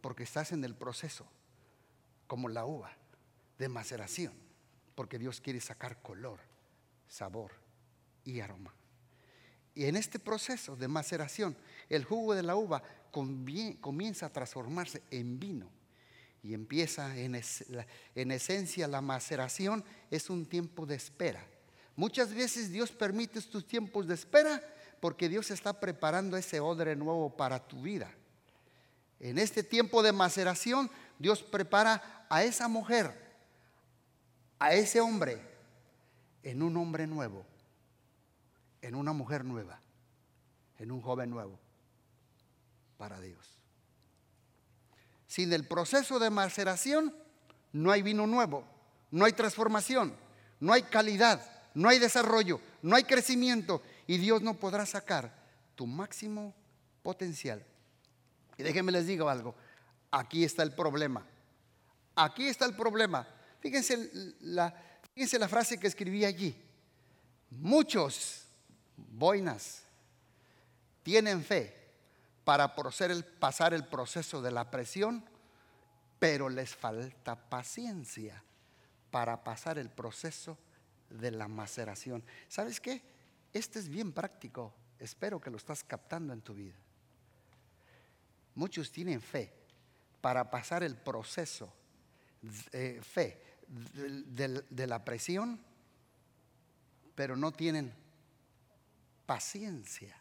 porque 0.02 0.24
estás 0.24 0.52
en 0.52 0.64
el 0.64 0.74
proceso, 0.74 1.24
como 2.26 2.48
la 2.48 2.66
uva, 2.66 2.90
de 3.58 3.68
maceración, 3.68 4.34
porque 4.94 5.18
Dios 5.18 5.40
quiere 5.40 5.60
sacar 5.60 6.02
color, 6.02 6.40
sabor 7.08 7.52
y 8.24 8.40
aroma. 8.40 8.74
Y 9.74 9.86
en 9.86 9.96
este 9.96 10.18
proceso 10.18 10.76
de 10.76 10.88
maceración, 10.88 11.56
el 11.88 12.04
jugo 12.04 12.34
de 12.34 12.42
la 12.42 12.56
uva 12.56 12.82
comienza 13.10 14.26
a 14.26 14.32
transformarse 14.32 15.02
en 15.10 15.38
vino 15.38 15.70
y 16.42 16.54
empieza 16.54 17.16
en, 17.16 17.40
en 18.14 18.30
esencia 18.30 18.88
la 18.88 19.00
maceración 19.00 19.84
es 20.10 20.28
un 20.28 20.46
tiempo 20.46 20.86
de 20.86 20.96
espera. 20.96 21.46
Muchas 21.94 22.34
veces 22.34 22.70
Dios 22.70 22.90
permite 22.90 23.38
estos 23.38 23.66
tiempos 23.66 24.06
de 24.06 24.14
espera 24.14 24.62
porque 25.00 25.28
Dios 25.28 25.50
está 25.50 25.78
preparando 25.78 26.36
ese 26.36 26.60
odre 26.60 26.96
nuevo 26.96 27.36
para 27.36 27.66
tu 27.66 27.82
vida. 27.82 28.10
En 29.20 29.38
este 29.38 29.62
tiempo 29.62 30.02
de 30.02 30.12
maceración, 30.12 30.90
Dios 31.18 31.42
prepara 31.42 32.26
a 32.28 32.42
esa 32.42 32.66
mujer, 32.66 33.12
a 34.58 34.72
ese 34.74 35.00
hombre, 35.00 35.40
en 36.42 36.62
un 36.62 36.76
hombre 36.76 37.06
nuevo, 37.06 37.46
en 38.82 38.94
una 38.94 39.12
mujer 39.12 39.44
nueva, 39.44 39.80
en 40.78 40.92
un 40.92 41.00
joven 41.00 41.30
nuevo, 41.30 41.58
para 42.98 43.20
Dios. 43.20 43.58
Sin 45.26 45.52
el 45.52 45.66
proceso 45.66 46.18
de 46.18 46.28
maceración, 46.28 47.14
no 47.72 47.90
hay 47.90 48.02
vino 48.02 48.26
nuevo, 48.26 48.64
no 49.10 49.24
hay 49.24 49.32
transformación, 49.32 50.14
no 50.60 50.74
hay 50.74 50.82
calidad, 50.82 51.40
no 51.74 51.88
hay 51.88 51.98
desarrollo, 51.98 52.60
no 52.82 52.94
hay 52.96 53.04
crecimiento 53.04 53.82
y 54.06 54.18
Dios 54.18 54.42
no 54.42 54.54
podrá 54.54 54.84
sacar 54.84 55.34
tu 55.74 55.86
máximo 55.86 56.54
potencial 57.02 57.64
y 58.56 58.62
déjenme 58.62 58.92
les 58.92 59.06
digo 59.06 59.28
algo, 59.28 59.54
aquí 60.10 60.44
está 60.44 60.62
el 60.62 60.72
problema. 60.72 61.26
Aquí 62.14 62.48
está 62.48 62.66
el 62.66 62.76
problema. 62.76 63.26
Fíjense 63.60 64.10
la, 64.40 64.74
fíjense 65.14 65.38
la 65.38 65.48
frase 65.48 65.78
que 65.78 65.86
escribí 65.86 66.24
allí. 66.24 66.54
Muchos 67.50 68.44
boinas 69.10 69.82
tienen 71.02 71.42
fe 71.42 71.76
para 72.44 72.74
pasar 72.74 73.72
el 73.72 73.84
proceso 73.84 74.42
de 74.42 74.50
la 74.50 74.70
presión, 74.70 75.24
pero 76.18 76.48
les 76.48 76.74
falta 76.74 77.36
paciencia 77.36 78.42
para 79.10 79.44
pasar 79.44 79.78
el 79.78 79.90
proceso 79.90 80.58
de 81.10 81.30
la 81.30 81.48
maceración. 81.48 82.24
¿Sabes 82.48 82.80
qué? 82.80 83.02
Este 83.52 83.78
es 83.78 83.88
bien 83.88 84.12
práctico. 84.12 84.72
Espero 84.98 85.40
que 85.40 85.50
lo 85.50 85.56
estás 85.56 85.84
captando 85.84 86.32
en 86.32 86.40
tu 86.40 86.54
vida. 86.54 86.76
Muchos 88.54 88.90
tienen 88.90 89.20
fe 89.20 89.52
para 90.20 90.50
pasar 90.50 90.82
el 90.82 90.96
proceso, 90.96 91.72
de 92.70 93.02
fe 93.02 93.52
de, 93.68 94.86
la 94.86 95.04
presión, 95.04 95.60
pero 97.14 97.36
no 97.36 97.52
tienen 97.52 97.92
paciencia 99.26 100.16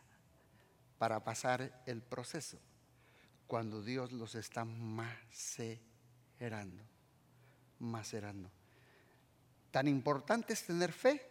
para 0.97 1.23
pasar 1.23 1.83
el 1.85 2.01
proceso 2.01 2.59
cuando 3.47 3.81
Dios 3.83 4.11
los 4.11 4.35
está 4.35 4.65
macerando, 4.65 5.71
macerando. 7.79 8.49
Tan 9.71 9.87
importante 9.87 10.53
es 10.53 10.65
tener 10.65 10.91
fe 10.91 11.25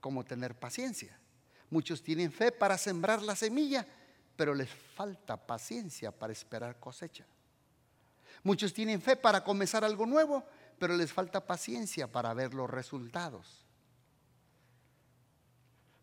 como 0.00 0.24
tener 0.24 0.58
paciencia. 0.58 1.18
Muchos 1.70 2.02
tienen 2.02 2.32
fe 2.32 2.52
para 2.52 2.78
sembrar 2.78 3.22
la 3.22 3.36
semilla, 3.36 3.86
pero 4.36 4.54
les 4.54 4.70
falta 4.70 5.36
paciencia 5.36 6.10
para 6.12 6.32
esperar 6.32 6.78
cosecha. 6.78 7.26
Muchos 8.42 8.72
tienen 8.72 9.02
fe 9.02 9.16
para 9.16 9.42
comenzar 9.42 9.84
algo 9.84 10.06
nuevo, 10.06 10.44
pero 10.78 10.96
les 10.96 11.12
falta 11.12 11.46
paciencia 11.46 12.06
para 12.06 12.32
ver 12.34 12.54
los 12.54 12.70
resultados. 12.70 13.65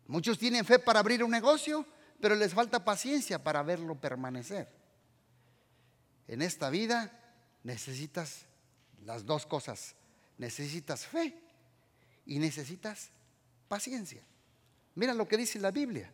Muchos 0.06 0.38
tienen 0.38 0.64
fe 0.64 0.78
para 0.78 1.00
abrir 1.00 1.24
un 1.24 1.30
negocio, 1.30 1.86
pero 2.20 2.34
les 2.34 2.52
falta 2.52 2.84
paciencia 2.84 3.42
para 3.42 3.62
verlo 3.62 4.00
permanecer. 4.00 4.68
En 6.28 6.42
esta 6.42 6.70
vida 6.70 7.12
necesitas 7.62 8.46
las 9.04 9.24
dos 9.24 9.46
cosas. 9.46 9.94
Necesitas 10.38 11.06
fe 11.06 11.38
y 12.26 12.38
necesitas 12.38 13.10
paciencia. 13.68 14.22
Mira 14.94 15.14
lo 15.14 15.28
que 15.28 15.36
dice 15.36 15.58
la 15.58 15.70
Biblia. 15.70 16.10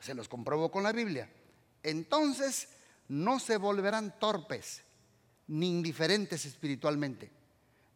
Se 0.00 0.14
los 0.14 0.28
comprobo 0.28 0.70
con 0.70 0.82
la 0.82 0.92
Biblia. 0.92 1.30
Entonces 1.82 2.68
no 3.08 3.38
se 3.38 3.56
volverán 3.56 4.18
torpes 4.18 4.82
ni 5.46 5.68
indiferentes 5.70 6.44
espiritualmente. 6.46 7.30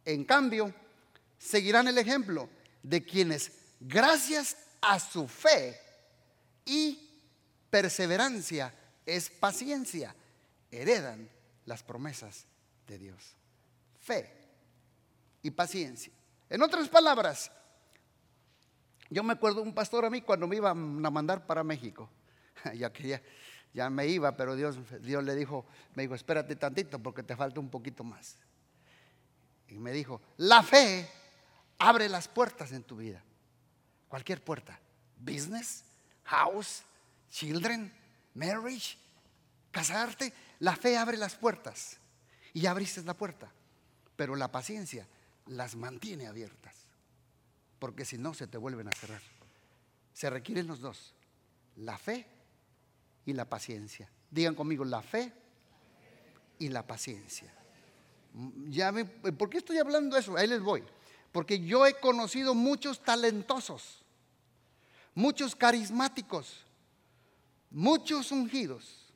En 0.04 0.24
cambio, 0.24 0.74
seguirán 1.38 1.88
el 1.88 1.98
ejemplo 1.98 2.48
de 2.83 3.04
quienes, 3.04 3.52
gracias 3.81 4.57
a 4.80 4.98
su 5.00 5.26
fe 5.26 5.78
y 6.64 7.08
perseverancia, 7.70 8.74
es 9.04 9.30
paciencia, 9.30 10.14
heredan 10.70 11.28
las 11.64 11.82
promesas 11.82 12.46
de 12.86 12.98
Dios. 12.98 13.36
Fe 14.00 14.32
y 15.42 15.50
paciencia. 15.50 16.12
En 16.50 16.62
otras 16.62 16.88
palabras, 16.88 17.50
yo 19.10 19.22
me 19.22 19.32
acuerdo 19.32 19.62
un 19.62 19.74
pastor 19.74 20.04
a 20.04 20.10
mí 20.10 20.20
cuando 20.22 20.46
me 20.46 20.56
iban 20.56 21.04
a 21.04 21.10
mandar 21.10 21.46
para 21.46 21.64
México. 21.64 22.10
Ya 22.74 22.92
quería, 22.92 23.22
ya 23.72 23.88
me 23.88 24.08
iba, 24.08 24.36
pero 24.36 24.56
Dios, 24.56 24.76
Dios 25.02 25.22
le 25.22 25.36
dijo, 25.36 25.64
me 25.94 26.02
dijo, 26.02 26.16
espérate 26.16 26.56
tantito 26.56 26.98
porque 26.98 27.22
te 27.22 27.36
falta 27.36 27.60
un 27.60 27.70
poquito 27.70 28.02
más. 28.02 28.36
Y 29.68 29.78
me 29.78 29.92
dijo, 29.92 30.20
la 30.38 30.62
fe 30.64 31.08
abre 31.78 32.08
las 32.08 32.26
puertas 32.26 32.72
en 32.72 32.82
tu 32.82 32.96
vida. 32.96 33.22
Cualquier 34.09 34.42
puerta. 34.42 34.79
Business, 35.18 35.85
house, 36.25 36.83
children, 37.31 37.92
marriage, 38.35 38.97
casarte. 39.71 40.33
La 40.61 40.77
fe 40.77 40.97
abre 40.97 41.16
las 41.16 41.35
puertas 41.35 41.99
y 42.53 42.66
abriste 42.66 43.03
la 43.03 43.14
puerta, 43.14 43.51
pero 44.16 44.35
la 44.35 44.51
paciencia 44.51 45.07
las 45.47 45.77
mantiene 45.77 46.27
abiertas, 46.27 46.75
porque 47.79 48.05
si 48.05 48.18
no 48.18 48.35
se 48.35 48.47
te 48.47 48.59
vuelven 48.59 48.88
a 48.88 48.92
cerrar. 48.92 49.23
Se 50.12 50.29
requieren 50.31 50.66
los 50.66 50.81
dos, 50.81 51.14
la 51.77 51.97
fe 51.97 52.27
y 53.25 53.33
la 53.33 53.44
paciencia. 53.44 54.11
Digan 54.31 54.55
conmigo, 54.55 54.85
la 54.85 55.03
fe 55.03 55.33
y 56.59 56.68
la 56.68 56.87
paciencia. 56.87 57.53
Ya 58.66 58.92
¿Por 58.92 59.49
qué 59.49 59.59
estoy 59.59 59.79
hablando 59.79 60.16
eso? 60.16 60.37
Ahí 60.37 60.49
les 60.49 60.61
voy. 60.61 60.85
Porque 61.32 61.60
yo 61.60 61.86
he 61.86 61.94
conocido 61.98 62.54
muchos 62.54 63.02
talentosos, 63.02 64.02
muchos 65.14 65.54
carismáticos, 65.54 66.64
muchos 67.70 68.32
ungidos, 68.32 69.08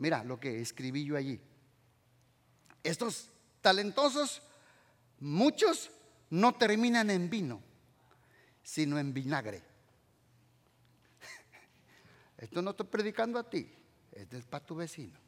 Mira 0.00 0.24
lo 0.24 0.40
que 0.40 0.62
escribí 0.62 1.04
yo 1.04 1.14
allí. 1.14 1.38
Estos 2.82 3.28
talentosos, 3.60 4.40
muchos 5.18 5.90
no 6.30 6.54
terminan 6.54 7.10
en 7.10 7.28
vino, 7.28 7.60
sino 8.62 8.98
en 8.98 9.12
vinagre. 9.12 9.62
Esto 12.38 12.62
no 12.62 12.70
estoy 12.70 12.86
predicando 12.86 13.38
a 13.38 13.50
ti, 13.50 13.70
esto 14.12 14.38
es 14.38 14.46
para 14.46 14.64
tu 14.64 14.74
vecino. 14.74 15.18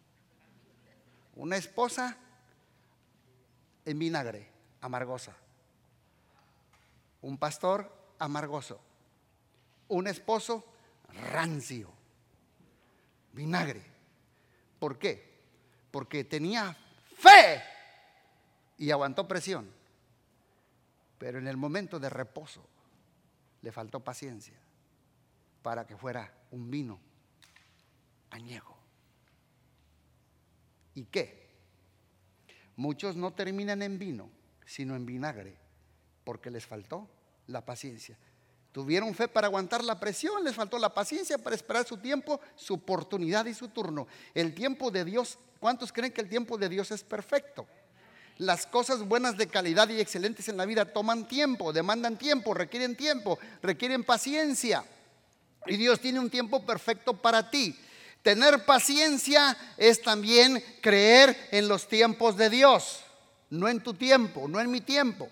Una 1.36 1.58
esposa 1.58 2.16
en 3.84 3.98
vinagre, 3.98 4.48
amargosa. 4.80 5.36
Un 7.22 7.38
pastor 7.38 8.14
amargoso. 8.18 8.80
Un 9.88 10.06
esposo 10.06 10.64
rancio, 11.32 11.92
vinagre. 13.32 13.82
¿Por 14.78 14.98
qué? 14.98 15.40
Porque 15.90 16.24
tenía 16.24 16.76
fe 17.16 17.62
y 18.78 18.90
aguantó 18.90 19.28
presión. 19.28 19.70
Pero 21.18 21.38
en 21.38 21.46
el 21.46 21.56
momento 21.56 22.00
de 22.00 22.10
reposo 22.10 22.66
le 23.60 23.70
faltó 23.70 24.00
paciencia 24.00 24.58
para 25.62 25.86
que 25.86 25.96
fuera 25.96 26.32
un 26.50 26.70
vino 26.70 26.98
añejo. 28.30 28.76
¿Y 30.94 31.04
qué? 31.04 31.48
Muchos 32.76 33.16
no 33.16 33.32
terminan 33.32 33.82
en 33.82 33.98
vino, 33.98 34.30
sino 34.66 34.96
en 34.96 35.06
vinagre, 35.06 35.56
porque 36.24 36.50
les 36.50 36.66
faltó 36.66 37.08
la 37.46 37.64
paciencia. 37.64 38.16
Tuvieron 38.72 39.14
fe 39.14 39.28
para 39.28 39.48
aguantar 39.48 39.84
la 39.84 40.00
presión, 40.00 40.42
les 40.42 40.54
faltó 40.54 40.78
la 40.78 40.94
paciencia 40.94 41.36
para 41.36 41.54
esperar 41.54 41.86
su 41.86 41.98
tiempo, 41.98 42.40
su 42.56 42.74
oportunidad 42.74 43.44
y 43.44 43.52
su 43.52 43.68
turno. 43.68 44.06
El 44.34 44.54
tiempo 44.54 44.90
de 44.90 45.04
Dios, 45.04 45.38
¿cuántos 45.60 45.92
creen 45.92 46.12
que 46.12 46.22
el 46.22 46.28
tiempo 46.28 46.56
de 46.56 46.70
Dios 46.70 46.90
es 46.90 47.04
perfecto? 47.04 47.66
Las 48.38 48.66
cosas 48.66 49.06
buenas 49.06 49.36
de 49.36 49.46
calidad 49.46 49.90
y 49.90 50.00
excelentes 50.00 50.48
en 50.48 50.56
la 50.56 50.64
vida 50.64 50.86
toman 50.86 51.28
tiempo, 51.28 51.72
demandan 51.72 52.16
tiempo, 52.16 52.54
requieren 52.54 52.96
tiempo, 52.96 53.38
requieren 53.60 54.04
paciencia. 54.04 54.84
Y 55.66 55.76
Dios 55.76 56.00
tiene 56.00 56.18
un 56.18 56.30
tiempo 56.30 56.64
perfecto 56.64 57.12
para 57.12 57.50
ti. 57.50 57.78
Tener 58.22 58.64
paciencia 58.64 59.56
es 59.76 60.00
también 60.00 60.64
creer 60.80 61.36
en 61.50 61.68
los 61.68 61.88
tiempos 61.88 62.36
de 62.38 62.48
Dios, 62.48 63.00
no 63.50 63.68
en 63.68 63.82
tu 63.82 63.92
tiempo, 63.94 64.48
no 64.48 64.60
en 64.60 64.70
mi 64.70 64.80
tiempo. 64.80 65.28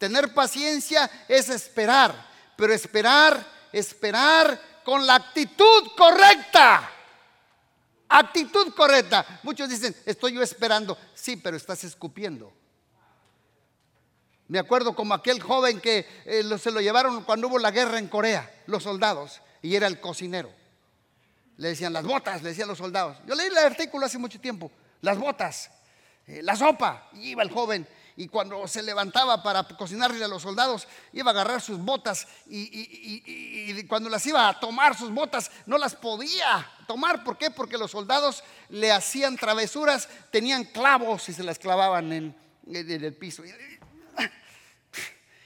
Tener 0.00 0.34
paciencia 0.34 1.08
es 1.28 1.48
esperar 1.48 2.30
pero 2.60 2.74
esperar, 2.74 3.44
esperar 3.72 4.60
con 4.84 5.06
la 5.06 5.14
actitud 5.14 5.92
correcta. 5.96 6.90
Actitud 8.06 8.74
correcta. 8.74 9.40
Muchos 9.42 9.70
dicen, 9.70 9.96
estoy 10.04 10.34
yo 10.34 10.42
esperando. 10.42 10.98
Sí, 11.14 11.36
pero 11.36 11.56
estás 11.56 11.84
escupiendo. 11.84 12.52
Me 14.48 14.58
acuerdo 14.58 14.94
como 14.94 15.14
aquel 15.14 15.40
joven 15.40 15.80
que 15.80 16.06
eh, 16.26 16.42
se 16.58 16.70
lo 16.70 16.82
llevaron 16.82 17.22
cuando 17.24 17.48
hubo 17.48 17.58
la 17.58 17.70
guerra 17.70 17.98
en 17.98 18.08
Corea, 18.08 18.52
los 18.66 18.82
soldados, 18.82 19.40
y 19.62 19.74
era 19.74 19.86
el 19.86 19.98
cocinero. 19.98 20.52
Le 21.56 21.68
decían 21.68 21.94
las 21.94 22.04
botas, 22.04 22.42
le 22.42 22.50
decían 22.50 22.68
los 22.68 22.78
soldados. 22.78 23.16
Yo 23.26 23.34
leí 23.34 23.46
el 23.46 23.56
artículo 23.56 24.04
hace 24.04 24.18
mucho 24.18 24.38
tiempo, 24.38 24.70
las 25.00 25.16
botas, 25.16 25.70
eh, 26.26 26.42
la 26.42 26.56
sopa. 26.56 27.08
Y 27.14 27.30
iba 27.30 27.42
el 27.42 27.50
joven 27.50 27.86
y 28.20 28.28
cuando 28.28 28.68
se 28.68 28.82
levantaba 28.82 29.42
para 29.42 29.64
cocinarle 29.64 30.22
a 30.22 30.28
los 30.28 30.42
soldados, 30.42 30.86
iba 31.14 31.30
a 31.30 31.32
agarrar 31.32 31.62
sus 31.62 31.78
botas 31.78 32.28
y, 32.46 33.82
cuando 33.84 34.10
las 34.10 34.26
iba 34.26 34.46
a 34.46 34.60
tomar 34.60 34.94
sus 34.94 35.10
botas, 35.10 35.50
no 35.64 35.78
las 35.78 35.96
podía 35.96 36.70
tomar. 36.86 37.24
¿Por 37.24 37.38
qué? 37.38 37.50
Porque 37.50 37.78
los 37.78 37.92
soldados 37.92 38.44
le 38.68 38.92
hacían 38.92 39.38
travesuras, 39.38 40.06
tenían 40.30 40.64
clavos 40.64 41.30
y 41.30 41.32
se 41.32 41.42
las 41.42 41.58
clavaban 41.58 42.12
en, 42.12 42.36
el 42.66 43.14
piso. 43.14 43.42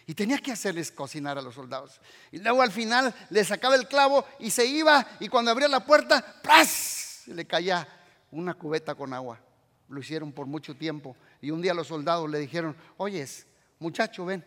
Y 0.09 0.15
tenía 0.15 0.39
que 0.39 0.51
hacerles 0.51 0.91
cocinar 0.91 1.39
a 1.39 1.43
los 1.43 1.55
soldados. 1.55 2.01
Y 2.33 2.39
luego 2.39 2.61
al 2.61 2.73
final 2.73 3.15
le 3.31 3.45
sacaba 3.45 3.77
el 3.77 3.87
clavo 3.87 4.27
y 4.41 4.51
se 4.51 4.67
iba 4.67 5.07
y 5.21 5.29
cuando 5.29 5.53
abría 5.53 5.69
la 5.69 5.85
puerta, 5.85 6.41
¡pras! 6.43 7.23
Le 7.27 7.47
caía 7.47 7.87
una 8.33 8.55
cubeta 8.55 8.97
con 8.97 9.15
agua. 9.15 9.39
Lo 9.89 10.01
hicieron 10.01 10.33
por 10.33 10.47
mucho 10.47 10.75
tiempo 10.75 11.17
y 11.45 11.51
un 11.51 11.61
día 11.61 11.75
los 11.75 11.89
soldados 11.89 12.31
le 12.31 12.39
dijeron, 12.39 12.75
oyes, 12.97 13.47
muchacho, 13.79 14.25
ven, 14.25 14.43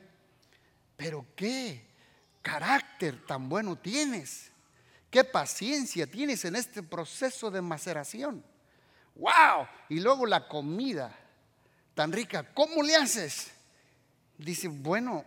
pero 0.96 1.28
qué 1.36 1.86
carácter 2.42 3.24
tan 3.24 3.48
bueno 3.48 3.78
tienes, 3.78 4.52
qué 5.12 5.24
paciencia 5.24 6.08
tienes 6.08 6.44
en 6.46 6.56
este 6.56 6.82
proceso 6.82 7.52
de 7.52 7.62
maceración. 7.62 8.44
¡Wow! 9.14 9.68
Y 9.90 10.00
luego 10.00 10.26
la 10.26 10.48
comida 10.48 11.16
tan 11.94 12.12
rica, 12.12 12.52
¿cómo 12.56 12.82
le 12.82 12.96
haces? 12.96 13.52
Dice, 14.40 14.68
bueno, 14.68 15.24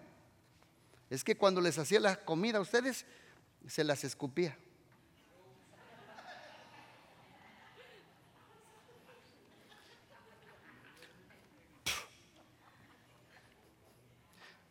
es 1.08 1.22
que 1.22 1.36
cuando 1.36 1.60
les 1.60 1.78
hacía 1.78 2.00
la 2.00 2.16
comida 2.16 2.58
a 2.58 2.62
ustedes, 2.62 3.06
se 3.68 3.84
las 3.84 4.02
escupía. 4.02 4.58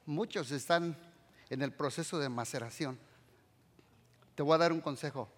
Muchos 0.09 0.49
están 0.49 0.97
en 1.51 1.61
el 1.61 1.71
proceso 1.71 2.17
de 2.17 2.29
maceración. 2.29 2.97
Te 4.33 4.41
voy 4.41 4.55
a 4.55 4.57
dar 4.57 4.73
un 4.73 4.81
consejo. 4.81 5.29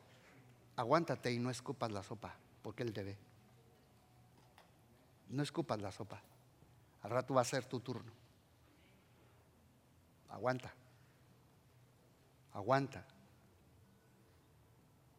Aguántate 0.78 1.30
y 1.30 1.40
no 1.40 1.50
escupas 1.50 1.92
la 1.92 2.02
sopa, 2.02 2.34
porque 2.62 2.84
Él 2.84 2.94
te 2.94 3.04
ve. 3.04 3.18
No 5.28 5.44
escupas 5.44 5.82
la 5.82 5.92
sopa. 5.92 6.22
Al 7.02 7.12
rato 7.12 7.34
va 7.34 7.42
a 7.42 7.44
ser 7.44 7.66
tu 7.66 7.82
turno. 7.82 8.14
Aguanta. 10.30 10.72
Aguanta. 12.54 13.06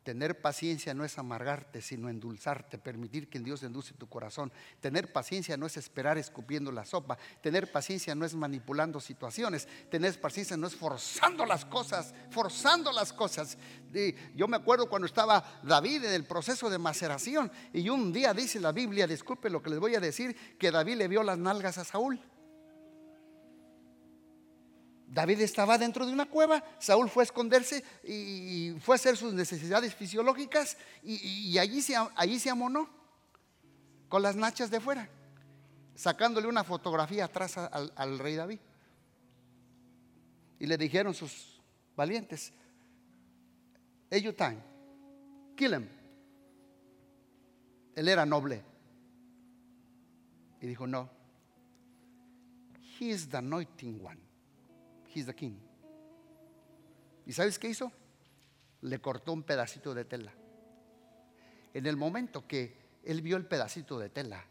Tener 0.02 0.40
paciencia 0.40 0.94
no 0.94 1.04
es 1.04 1.16
amargarte, 1.18 1.80
sino 1.80 2.08
endulzarte, 2.08 2.76
permitir 2.76 3.28
que 3.28 3.38
Dios 3.38 3.62
endulce 3.62 3.94
tu 3.94 4.08
corazón. 4.08 4.52
Tener 4.80 5.12
paciencia 5.12 5.56
no 5.56 5.66
es 5.66 5.76
esperar 5.76 6.18
escupiendo 6.18 6.72
la 6.72 6.84
sopa. 6.84 7.16
Tener 7.40 7.70
paciencia 7.70 8.14
no 8.14 8.24
es 8.24 8.34
manipulando 8.34 8.98
situaciones. 8.98 9.68
Tener 9.90 10.20
paciencia 10.20 10.56
no 10.56 10.66
es 10.66 10.74
forzando 10.74 11.46
las 11.46 11.64
cosas, 11.64 12.14
forzando 12.30 12.90
las 12.90 13.12
cosas. 13.12 13.56
Yo 14.34 14.48
me 14.48 14.56
acuerdo 14.56 14.88
cuando 14.88 15.06
estaba 15.06 15.60
David 15.62 16.04
en 16.04 16.14
el 16.14 16.24
proceso 16.24 16.68
de 16.68 16.78
maceración 16.78 17.52
y 17.72 17.88
un 17.88 18.12
día 18.12 18.34
dice 18.34 18.58
la 18.58 18.72
Biblia, 18.72 19.06
disculpe 19.06 19.50
lo 19.50 19.62
que 19.62 19.70
les 19.70 19.78
voy 19.78 19.94
a 19.94 20.00
decir, 20.00 20.36
que 20.58 20.70
David 20.70 20.96
le 20.96 21.08
vio 21.08 21.22
las 21.22 21.38
nalgas 21.38 21.78
a 21.78 21.84
Saúl. 21.84 22.20
David 25.12 25.42
estaba 25.42 25.76
dentro 25.76 26.06
de 26.06 26.12
una 26.12 26.24
cueva, 26.24 26.64
Saúl 26.78 27.10
fue 27.10 27.22
a 27.22 27.24
esconderse 27.24 27.84
y 28.02 28.74
fue 28.80 28.94
a 28.94 28.96
hacer 28.96 29.14
sus 29.14 29.34
necesidades 29.34 29.94
fisiológicas 29.94 30.78
y, 31.02 31.58
allí, 31.58 31.82
se, 31.82 32.48
amonó 32.48 32.88
con 34.08 34.22
las 34.22 34.36
nachas 34.36 34.70
de 34.70 34.80
fuera, 34.80 35.06
sacándole 35.94 36.48
una 36.48 36.64
fotografía 36.64 37.26
atrás 37.26 37.58
al, 37.58 38.18
rey 38.18 38.36
David. 38.36 38.58
Y 40.58 40.64
le 40.66 40.78
dijeron 40.78 41.12
sus 41.12 41.60
valientes, 41.94 42.50
Eyutan, 44.08 44.64
kill 45.54 45.74
him. 45.74 45.88
Él 47.94 48.08
era 48.08 48.24
noble. 48.24 48.64
Y 50.62 50.66
dijo, 50.66 50.86
no, 50.86 51.10
he 52.98 53.10
is 53.10 53.28
the 53.28 53.36
anointing 53.36 54.00
one. 54.02 54.31
He's 55.14 55.26
the 55.26 55.34
king. 55.34 55.58
¿Y 57.26 57.32
sabes 57.32 57.58
qué 57.58 57.68
hizo? 57.68 57.92
Le 58.80 59.00
cortó 59.00 59.32
un 59.32 59.42
pedacito 59.42 59.94
de 59.94 60.04
tela. 60.04 60.32
En 61.74 61.86
el 61.86 61.96
momento 61.96 62.46
que 62.46 62.74
él 63.04 63.22
vio 63.22 63.36
el 63.36 63.46
pedacito 63.46 63.98
de 63.98 64.08
tela, 64.08 64.44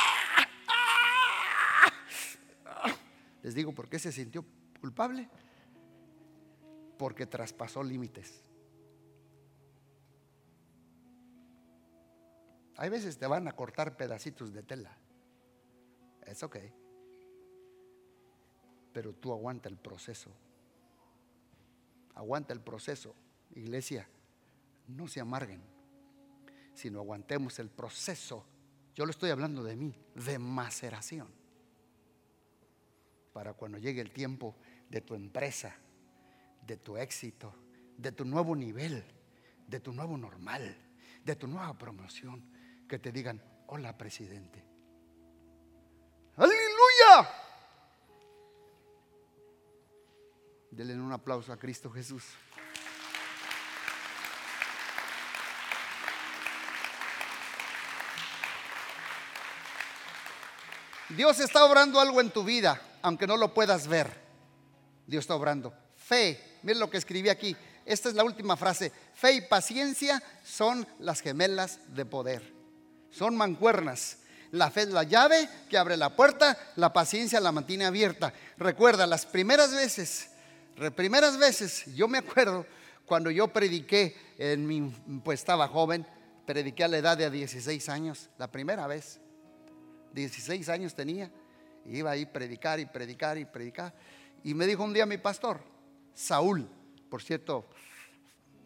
¡Ah! 2.66 2.94
les 3.42 3.54
digo, 3.54 3.72
¿por 3.72 3.88
qué 3.88 3.98
se 3.98 4.12
sintió 4.12 4.44
culpable? 4.80 5.28
Porque 6.98 7.26
traspasó 7.26 7.82
límites. 7.82 8.42
Hay 12.76 12.90
veces 12.90 13.18
te 13.18 13.26
van 13.26 13.48
a 13.48 13.52
cortar 13.52 13.96
pedacitos 13.96 14.52
de 14.52 14.62
tela. 14.62 14.96
Es 16.24 16.42
ok 16.42 16.58
pero 18.92 19.12
tú 19.12 19.32
aguanta 19.32 19.68
el 19.68 19.76
proceso. 19.76 20.30
Aguanta 22.14 22.52
el 22.52 22.60
proceso. 22.60 23.14
Iglesia, 23.54 24.08
no 24.88 25.08
se 25.08 25.20
amarguen, 25.20 25.62
sino 26.74 27.00
aguantemos 27.00 27.58
el 27.58 27.70
proceso. 27.70 28.44
Yo 28.94 29.04
lo 29.04 29.10
estoy 29.10 29.30
hablando 29.30 29.62
de 29.62 29.76
mí, 29.76 29.94
de 30.14 30.38
maceración. 30.38 31.28
Para 33.32 33.54
cuando 33.54 33.78
llegue 33.78 34.00
el 34.00 34.10
tiempo 34.10 34.56
de 34.88 35.00
tu 35.00 35.14
empresa, 35.14 35.76
de 36.66 36.76
tu 36.76 36.96
éxito, 36.96 37.54
de 37.96 38.12
tu 38.12 38.24
nuevo 38.24 38.56
nivel, 38.56 39.04
de 39.66 39.80
tu 39.80 39.92
nuevo 39.92 40.16
normal, 40.18 40.76
de 41.24 41.36
tu 41.36 41.46
nueva 41.46 41.76
promoción, 41.76 42.42
que 42.88 42.98
te 42.98 43.12
digan, 43.12 43.42
hola 43.66 43.96
presidente. 43.96 44.67
Denle 50.70 50.94
un 50.94 51.12
aplauso 51.12 51.52
a 51.52 51.56
Cristo 51.56 51.90
Jesús. 51.90 52.24
Dios 61.08 61.40
está 61.40 61.64
obrando 61.64 62.00
algo 62.00 62.20
en 62.20 62.30
tu 62.30 62.44
vida, 62.44 62.80
aunque 63.00 63.26
no 63.26 63.36
lo 63.38 63.54
puedas 63.54 63.88
ver. 63.88 64.08
Dios 65.06 65.22
está 65.22 65.34
obrando. 65.34 65.72
Fe, 65.96 66.58
miren 66.62 66.80
lo 66.80 66.90
que 66.90 66.98
escribí 66.98 67.30
aquí. 67.30 67.56
Esta 67.86 68.10
es 68.10 68.14
la 68.14 68.24
última 68.24 68.56
frase. 68.58 68.92
Fe 69.14 69.32
y 69.32 69.40
paciencia 69.40 70.22
son 70.44 70.86
las 70.98 71.22
gemelas 71.22 71.80
de 71.94 72.04
poder. 72.04 72.52
Son 73.10 73.34
mancuernas. 73.34 74.18
La 74.50 74.70
fe 74.70 74.82
es 74.82 74.88
la 74.90 75.02
llave 75.02 75.48
que 75.70 75.78
abre 75.78 75.96
la 75.96 76.14
puerta, 76.14 76.58
la 76.76 76.92
paciencia 76.92 77.40
la 77.40 77.52
mantiene 77.52 77.86
abierta. 77.86 78.34
Recuerda, 78.58 79.06
las 79.06 79.24
primeras 79.24 79.72
veces 79.72 80.28
primeras 80.94 81.38
veces, 81.38 81.84
yo 81.94 82.08
me 82.08 82.18
acuerdo 82.18 82.66
cuando 83.04 83.30
yo 83.30 83.48
prediqué, 83.48 84.14
en 84.38 84.66
mi, 84.66 84.92
pues 85.24 85.40
estaba 85.40 85.66
joven, 85.66 86.06
prediqué 86.46 86.84
a 86.84 86.88
la 86.88 86.98
edad 86.98 87.16
de 87.16 87.30
16 87.30 87.88
años, 87.88 88.30
la 88.38 88.50
primera 88.50 88.86
vez. 88.86 89.20
16 90.12 90.68
años 90.68 90.94
tenía, 90.94 91.30
iba 91.86 92.10
ahí 92.10 92.24
a 92.24 92.32
predicar 92.32 92.78
y 92.80 92.86
predicar 92.86 93.38
y 93.38 93.44
predicar. 93.44 93.94
Y 94.44 94.54
me 94.54 94.66
dijo 94.66 94.84
un 94.84 94.92
día 94.92 95.06
mi 95.06 95.18
pastor, 95.18 95.60
Saúl, 96.14 96.68
por 97.08 97.22
cierto, 97.22 97.66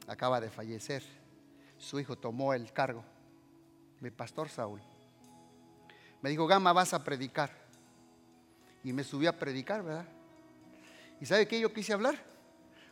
acaba 0.06 0.40
de 0.40 0.50
fallecer, 0.50 1.02
su 1.78 1.98
hijo 2.00 2.16
tomó 2.16 2.52
el 2.52 2.72
cargo, 2.72 3.04
mi 4.00 4.10
pastor 4.10 4.48
Saúl. 4.48 4.80
Me 6.20 6.30
dijo, 6.30 6.46
Gama, 6.46 6.72
vas 6.72 6.94
a 6.94 7.02
predicar. 7.02 7.50
Y 8.84 8.92
me 8.92 9.04
subí 9.04 9.26
a 9.26 9.38
predicar, 9.38 9.82
¿verdad? 9.82 10.06
¿Y 11.22 11.26
sabe 11.26 11.46
qué 11.46 11.60
yo 11.60 11.72
quise 11.72 11.92
hablar? 11.92 12.16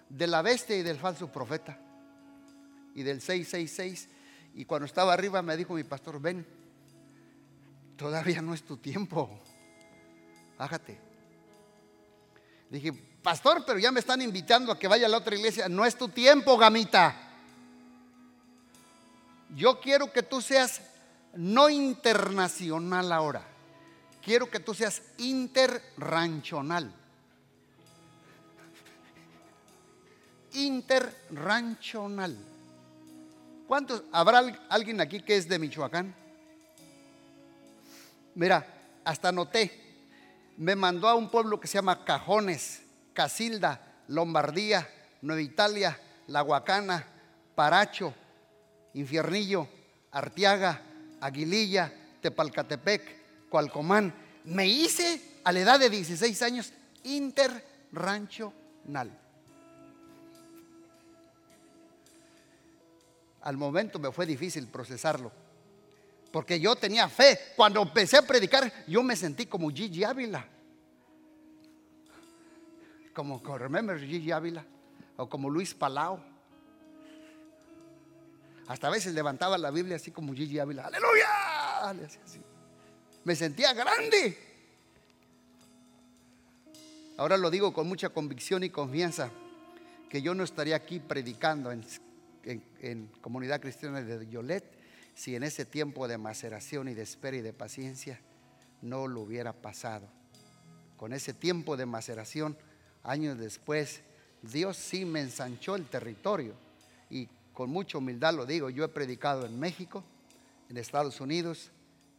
De 0.08 0.28
la 0.28 0.40
bestia 0.40 0.76
y 0.76 0.84
del 0.84 0.98
falso 0.98 1.32
profeta. 1.32 1.76
Y 2.94 3.02
del 3.02 3.20
666. 3.20 4.08
Y 4.54 4.64
cuando 4.66 4.86
estaba 4.86 5.12
arriba 5.12 5.42
me 5.42 5.56
dijo 5.56 5.74
mi 5.74 5.82
pastor, 5.82 6.20
ven, 6.20 6.46
todavía 7.96 8.40
no 8.40 8.54
es 8.54 8.62
tu 8.62 8.76
tiempo. 8.76 9.28
Bájate. 10.56 11.00
Dije, 12.70 12.92
pastor, 13.20 13.64
pero 13.66 13.80
ya 13.80 13.90
me 13.90 13.98
están 13.98 14.22
invitando 14.22 14.70
a 14.70 14.78
que 14.78 14.86
vaya 14.86 15.06
a 15.06 15.08
la 15.08 15.16
otra 15.16 15.34
iglesia. 15.34 15.68
No 15.68 15.84
es 15.84 15.96
tu 15.96 16.08
tiempo, 16.08 16.56
gamita. 16.56 17.16
Yo 19.56 19.80
quiero 19.80 20.12
que 20.12 20.22
tú 20.22 20.40
seas 20.40 20.80
no 21.34 21.68
internacional 21.68 23.10
ahora. 23.10 23.42
Quiero 24.22 24.48
que 24.48 24.60
tú 24.60 24.72
seas 24.72 25.02
interranchonal. 25.18 26.99
Interranchonal. 30.52 32.36
¿Cuántos? 33.66 34.04
¿Habrá 34.12 34.42
alguien 34.68 35.00
aquí 35.00 35.22
que 35.22 35.36
es 35.36 35.48
de 35.48 35.58
Michoacán? 35.58 36.14
Mira, 38.34 38.66
hasta 39.04 39.32
noté. 39.32 39.88
Me 40.56 40.74
mandó 40.76 41.08
a 41.08 41.14
un 41.14 41.30
pueblo 41.30 41.60
que 41.60 41.68
se 41.68 41.74
llama 41.74 42.04
Cajones, 42.04 42.82
Casilda, 43.12 43.80
Lombardía, 44.08 44.88
Nueva 45.22 45.40
Italia, 45.40 45.98
La 46.26 46.42
Huacana, 46.42 47.06
Paracho, 47.54 48.12
Infiernillo, 48.94 49.68
Artiaga, 50.10 50.82
Aguililla, 51.20 51.92
Tepalcatepec, 52.20 53.48
Cualcomán. 53.48 54.12
Me 54.44 54.66
hice 54.66 55.38
a 55.44 55.52
la 55.52 55.60
edad 55.60 55.78
de 55.78 55.90
16 55.90 56.42
años 56.42 56.72
interranchonal. 57.04 59.19
Al 63.42 63.56
momento 63.56 63.98
me 63.98 64.12
fue 64.12 64.26
difícil 64.26 64.66
procesarlo. 64.66 65.32
Porque 66.30 66.60
yo 66.60 66.76
tenía 66.76 67.08
fe. 67.08 67.38
Cuando 67.56 67.82
empecé 67.82 68.18
a 68.18 68.22
predicar, 68.22 68.72
yo 68.86 69.02
me 69.02 69.16
sentí 69.16 69.46
como 69.46 69.70
Gigi 69.70 70.04
Ávila. 70.04 70.46
Como, 73.14 73.40
remember 73.58 73.98
Gigi 73.98 74.30
Ávila. 74.30 74.64
O 75.16 75.28
como 75.28 75.50
Luis 75.50 75.74
Palau. 75.74 76.20
Hasta 78.68 78.86
a 78.86 78.90
veces 78.90 79.14
levantaba 79.14 79.58
la 79.58 79.70
Biblia 79.70 79.96
así 79.96 80.12
como 80.12 80.32
Gigi 80.32 80.58
Ávila. 80.58 80.86
Aleluya. 80.86 81.28
Me 83.24 83.34
sentía 83.34 83.72
grande. 83.72 84.38
Ahora 87.16 87.36
lo 87.36 87.50
digo 87.50 87.72
con 87.72 87.88
mucha 87.88 88.10
convicción 88.10 88.62
y 88.62 88.70
confianza. 88.70 89.30
Que 90.08 90.22
yo 90.22 90.34
no 90.34 90.44
estaría 90.44 90.76
aquí 90.76 91.00
predicando 91.00 91.72
en 91.72 91.84
en, 92.44 93.06
comunidad 93.20 93.60
cristiana 93.60 94.02
de 94.02 94.28
Yolet 94.28 94.64
si 95.14 95.36
en 95.36 95.42
ese 95.42 95.64
tiempo 95.64 96.08
de 96.08 96.18
maceración 96.18 96.88
y 96.88 96.94
de 96.94 97.02
espera 97.02 97.36
y 97.36 97.42
de 97.42 97.52
paciencia 97.52 98.20
no 98.82 99.06
lo 99.06 99.20
hubiera 99.20 99.52
pasado. 99.52 100.08
Con 100.96 101.12
ese 101.12 101.34
tiempo 101.34 101.76
de 101.76 101.86
maceración, 101.86 102.56
años 103.02 103.38
después, 103.38 104.00
Dios 104.42 104.76
sí 104.76 105.04
me 105.04 105.20
ensanchó 105.20 105.76
el 105.76 105.86
territorio. 105.86 106.54
Y 107.10 107.28
con 107.52 107.70
mucha 107.70 107.98
humildad 107.98 108.34
lo 108.34 108.46
digo, 108.46 108.70
yo 108.70 108.84
he 108.84 108.88
predicado 108.88 109.44
en 109.44 109.58
México, 109.58 110.04
en 110.70 110.78
Estados 110.78 111.20
Unidos, 111.20 111.70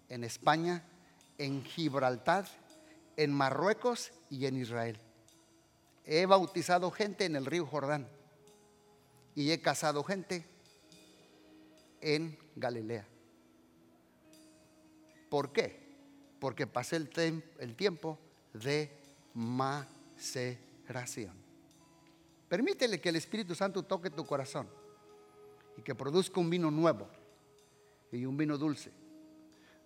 en 0.10 0.24
España, 0.24 0.84
en 1.38 1.64
Gibraltar, 1.64 2.46
en 3.18 3.34
Marruecos 3.34 4.12
y 4.30 4.46
en 4.46 4.58
Israel. 4.58 5.00
He 6.06 6.26
bautizado 6.26 6.92
gente 6.92 7.26
en 7.26 7.36
el 7.36 7.46
río 7.46 7.66
Jordán 7.66 8.08
y 9.36 9.52
he 9.52 9.62
casado 9.62 10.04
gente 10.04 10.44
en 12.02 12.38
Galilea. 12.56 13.06
¿Por 15.30 15.54
qué? 15.54 15.80
Porque 16.40 16.66
pasé 16.68 16.98
el, 16.98 17.10
tiempo 17.76 18.20
de 18.54 18.92
maceración. 19.34 21.34
Permítele 22.50 23.00
que 23.00 23.08
el 23.10 23.16
Espíritu 23.16 23.56
Santo 23.56 23.84
toque 23.84 24.10
tu 24.10 24.26
corazón 24.26 24.68
y 25.78 25.82
que 25.82 25.96
produzca 25.96 26.42
un 26.42 26.50
vino 26.50 26.70
nuevo 26.70 27.08
y 28.12 28.26
un 28.26 28.36
vino 28.36 28.58
dulce. 28.58 28.92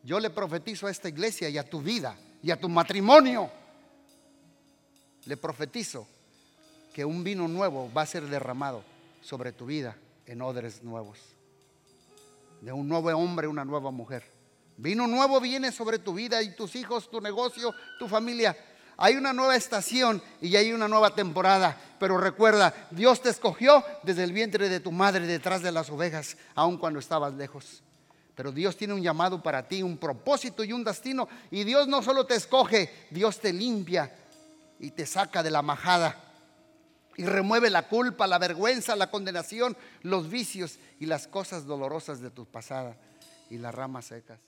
Yo 0.03 0.19
le 0.19 0.31
profetizo 0.31 0.87
a 0.87 0.91
esta 0.91 1.09
iglesia 1.09 1.49
y 1.49 1.59
a 1.59 1.69
tu 1.69 1.81
vida 1.81 2.17
y 2.41 2.49
a 2.49 2.59
tu 2.59 2.69
matrimonio. 2.69 3.51
Le 5.25 5.37
profetizo 5.37 6.07
que 6.93 7.05
un 7.05 7.23
vino 7.23 7.47
nuevo 7.47 7.91
va 7.93 8.01
a 8.03 8.07
ser 8.07 8.23
derramado 8.23 8.94
sobre 9.25 9.51
tu 9.51 9.65
vida 9.65 9.97
en 10.27 10.41
odres 10.43 10.83
nuevos. 10.83 11.17
De 12.61 12.71
un 12.71 12.87
nuevo 12.87 13.09
hombre, 13.09 13.47
una 13.47 13.65
nueva 13.65 13.89
mujer. 13.89 14.23
Vino 14.77 15.07
nuevo 15.07 15.41
viene 15.41 15.71
sobre 15.71 15.97
tu 15.97 16.13
vida 16.13 16.43
y 16.43 16.55
tus 16.55 16.75
hijos, 16.75 17.09
tu 17.09 17.19
negocio, 17.19 17.73
tu 17.97 18.07
familia. 18.07 18.55
Hay 18.97 19.15
una 19.15 19.33
nueva 19.33 19.55
estación 19.55 20.21
y 20.41 20.55
hay 20.55 20.71
una 20.71 20.87
nueva 20.87 21.15
temporada. 21.15 21.75
Pero 21.99 22.19
recuerda, 22.19 22.73
Dios 22.91 23.21
te 23.21 23.29
escogió 23.29 23.83
desde 24.03 24.23
el 24.23 24.31
vientre 24.31 24.69
de 24.69 24.79
tu 24.79 24.91
madre, 24.91 25.25
detrás 25.25 25.63
de 25.63 25.71
las 25.71 25.89
ovejas, 25.89 26.37
aun 26.53 26.77
cuando 26.77 26.99
estabas 26.99 27.33
lejos. 27.33 27.81
Pero 28.35 28.51
Dios 28.51 28.77
tiene 28.77 28.93
un 28.93 29.01
llamado 29.01 29.41
para 29.41 29.67
ti, 29.67 29.81
un 29.81 29.97
propósito 29.97 30.63
y 30.63 30.71
un 30.71 30.83
destino. 30.83 31.27
Y 31.49 31.63
Dios 31.63 31.87
no 31.87 32.03
solo 32.03 32.27
te 32.27 32.35
escoge, 32.35 33.07
Dios 33.09 33.39
te 33.39 33.51
limpia 33.51 34.13
y 34.79 34.91
te 34.91 35.07
saca 35.07 35.41
de 35.41 35.49
la 35.49 35.63
majada. 35.63 36.24
Y 37.17 37.25
remueve 37.25 37.69
la 37.69 37.87
culpa, 37.87 38.27
la 38.27 38.39
vergüenza, 38.39 38.95
la 38.95 39.09
condenación, 39.09 39.77
los 40.01 40.29
vicios 40.29 40.79
y 40.99 41.05
las 41.05 41.27
cosas 41.27 41.65
dolorosas 41.65 42.19
de 42.19 42.29
tu 42.29 42.45
pasada 42.45 42.97
y 43.49 43.57
las 43.57 43.73
ramas 43.73 44.05
secas. 44.05 44.39